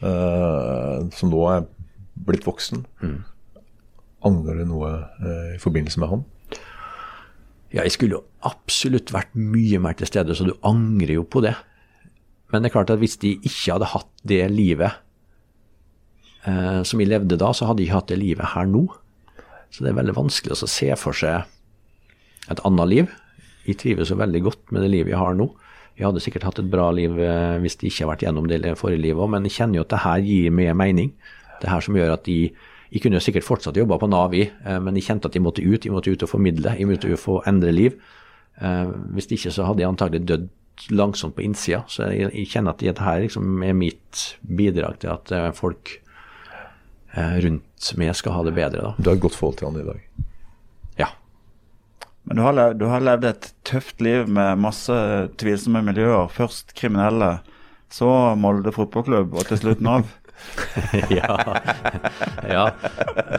uh, 0.00 1.02
som 1.12 1.32
nå 1.32 1.42
er 1.50 1.66
blitt 2.28 2.46
voksen? 2.46 2.86
Mm. 3.02 3.18
Angrer 4.30 4.62
du 4.62 4.70
noe 4.70 4.92
uh, 5.18 5.50
i 5.56 5.60
forbindelse 5.60 6.00
med 6.00 6.12
han? 6.14 6.24
Ja, 7.74 7.82
jeg 7.82 7.96
skulle 7.96 8.20
jo 8.20 8.24
absolutt 8.46 9.10
vært 9.12 9.34
mye 9.34 9.82
mer 9.82 9.98
til 9.98 10.08
stede, 10.08 10.38
så 10.38 10.46
du 10.46 10.54
angrer 10.64 11.18
jo 11.18 11.26
på 11.26 11.42
det. 11.44 11.56
Men 12.52 12.62
det 12.62 12.70
er 12.70 12.76
klart 12.76 12.92
at 12.94 13.02
hvis 13.02 13.18
de 13.22 13.34
ikke 13.40 13.74
hadde 13.74 13.90
hatt 13.90 14.10
det 14.28 14.44
livet 14.52 15.00
eh, 16.46 16.82
som 16.86 17.00
vi 17.00 17.08
levde 17.08 17.38
da, 17.40 17.50
så 17.52 17.68
hadde 17.68 17.82
de 17.82 17.88
ikke 17.88 17.98
hatt 17.98 18.12
det 18.12 18.20
livet 18.22 18.52
her 18.54 18.68
nå. 18.70 18.86
Så 19.74 19.82
det 19.82 19.90
er 19.90 19.98
veldig 19.98 20.16
vanskelig 20.16 20.54
å 20.54 20.70
se 20.70 20.90
for 21.00 21.16
seg 21.16 21.46
et 22.52 22.62
annet 22.68 22.92
liv. 22.92 23.14
Jeg 23.66 23.80
trives 23.82 24.12
jo 24.12 24.18
veldig 24.20 24.44
godt 24.46 24.70
med 24.70 24.84
det 24.86 24.92
livet 24.92 25.14
jeg 25.14 25.22
har 25.22 25.34
nå. 25.38 25.48
Jeg 25.96 26.06
hadde 26.06 26.22
sikkert 26.22 26.44
hatt 26.46 26.60
et 26.60 26.70
bra 26.70 26.90
liv 26.94 27.18
eh, 27.18 27.56
hvis 27.64 27.78
de 27.80 27.90
ikke 27.90 28.04
har 28.04 28.12
vært 28.12 28.26
gjennom 28.28 28.48
det 28.50 28.76
forrige 28.78 29.02
livet 29.02 29.24
òg, 29.24 29.32
men 29.32 29.48
jeg 29.48 29.56
kjenner 29.58 29.80
jo 29.80 29.86
at 29.86 29.94
det 29.94 30.02
her 30.04 30.26
gir 30.28 30.54
mer 30.54 30.76
mening. 30.78 31.14
Det 31.62 31.70
her 31.72 31.82
som 31.82 31.96
gjør 31.98 32.18
at 32.18 32.26
de 32.28 32.40
Jeg 32.86 33.02
kunne 33.02 33.18
jo 33.18 33.24
sikkert 33.24 33.44
fortsatt 33.44 33.76
jobba 33.76 33.96
på 33.98 34.06
Nav, 34.06 34.32
i, 34.32 34.44
eh, 34.46 34.78
men 34.78 34.94
jeg 34.94 35.08
kjente 35.08 35.26
at 35.26 35.34
jeg 35.34 35.42
måtte 35.42 35.64
ut. 35.64 35.84
Jeg 35.84 35.92
måtte 35.92 36.12
ut 36.12 36.22
og 36.22 36.30
formidle. 36.30 36.76
Jeg 36.78 36.86
måtte 36.86 37.10
og 37.10 37.18
få 37.18 37.40
endre 37.44 37.72
liv. 37.74 37.96
Hvis 38.56 39.26
hvis 39.26 39.32
ikke 39.36 39.50
så 39.52 39.66
hadde 39.66 39.82
jeg 39.82 39.88
antagelig 39.90 40.22
dødd 40.24 40.46
langsomt 40.90 41.36
på 41.36 41.44
innsida. 41.46 41.82
Så 41.88 42.10
jeg, 42.12 42.30
jeg 42.32 42.50
kjenner 42.52 42.74
at 42.74 42.82
dette 42.84 43.04
her 43.04 43.22
liksom 43.24 43.62
er 43.64 43.76
mitt 43.76 44.24
bidrag 44.40 45.00
til 45.02 45.12
at 45.14 45.32
eh, 45.34 45.50
folk 45.56 45.96
eh, 47.14 47.38
rundt 47.44 47.92
meg 48.00 48.14
skal 48.16 48.36
ha 48.36 48.44
det 48.46 48.56
bedre. 48.56 48.82
da. 48.82 48.94
Du 48.98 49.10
har 49.10 49.18
et 49.18 49.24
godt 49.24 49.38
forhold 49.38 49.58
til 49.60 49.70
han 49.70 49.80
i 49.80 49.86
dag. 49.86 50.26
Ja. 51.00 51.10
Men 52.26 52.40
du 52.40 52.44
har, 52.46 52.56
levd, 52.58 52.78
du 52.80 52.86
har 52.90 53.04
levd 53.04 53.28
et 53.30 53.50
tøft 53.68 54.04
liv 54.04 54.28
med 54.28 54.62
masse 54.62 54.94
tvilsomme 55.40 55.84
miljøer. 55.86 56.30
Først 56.32 56.74
kriminelle, 56.78 57.38
så 57.92 58.10
Molde 58.38 58.74
fotballklubb, 58.74 59.36
og 59.36 59.50
til 59.50 59.62
slutt 59.62 59.84
Nav. 59.84 60.08
ja. 61.18 61.54
ja. 62.48 62.64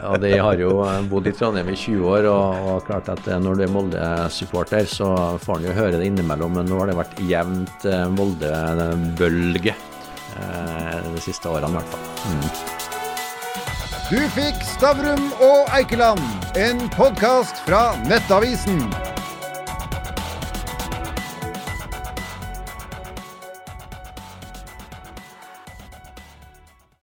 Og 0.08 0.20
de 0.22 0.32
har 0.38 0.60
jo 0.60 0.72
bodd 1.10 1.28
i 1.28 1.34
Trondheim 1.36 1.70
i 1.72 1.76
20 1.76 2.08
år, 2.12 2.28
og, 2.30 2.68
og 2.72 2.86
klart 2.88 3.10
at 3.12 3.28
eh, 3.28 3.40
når 3.42 3.58
du 3.58 3.64
er 3.66 3.74
Molde-supporter, 3.74 4.88
så 4.90 5.12
får 5.42 5.60
en 5.60 5.68
jo 5.70 5.76
høre 5.78 6.00
det 6.00 6.08
innimellom. 6.10 6.58
Men 6.58 6.70
nå 6.70 6.80
har 6.82 6.90
det 6.90 6.98
vært 6.98 7.20
jevnt 7.28 7.88
eh, 7.88 8.06
Molde-bølge 8.14 9.74
eh, 9.74 10.96
de 11.08 11.24
siste 11.24 11.50
årene, 11.50 11.72
i 11.72 11.78
hvert 11.78 11.92
fall. 11.94 12.04
Du 14.08 14.20
fikk 14.32 14.62
Stavrum 14.64 15.28
og 15.44 15.68
Eikeland, 15.76 16.24
en 16.56 16.86
podkast 16.96 17.60
fra 17.68 17.90
Nettavisen. 18.08 18.88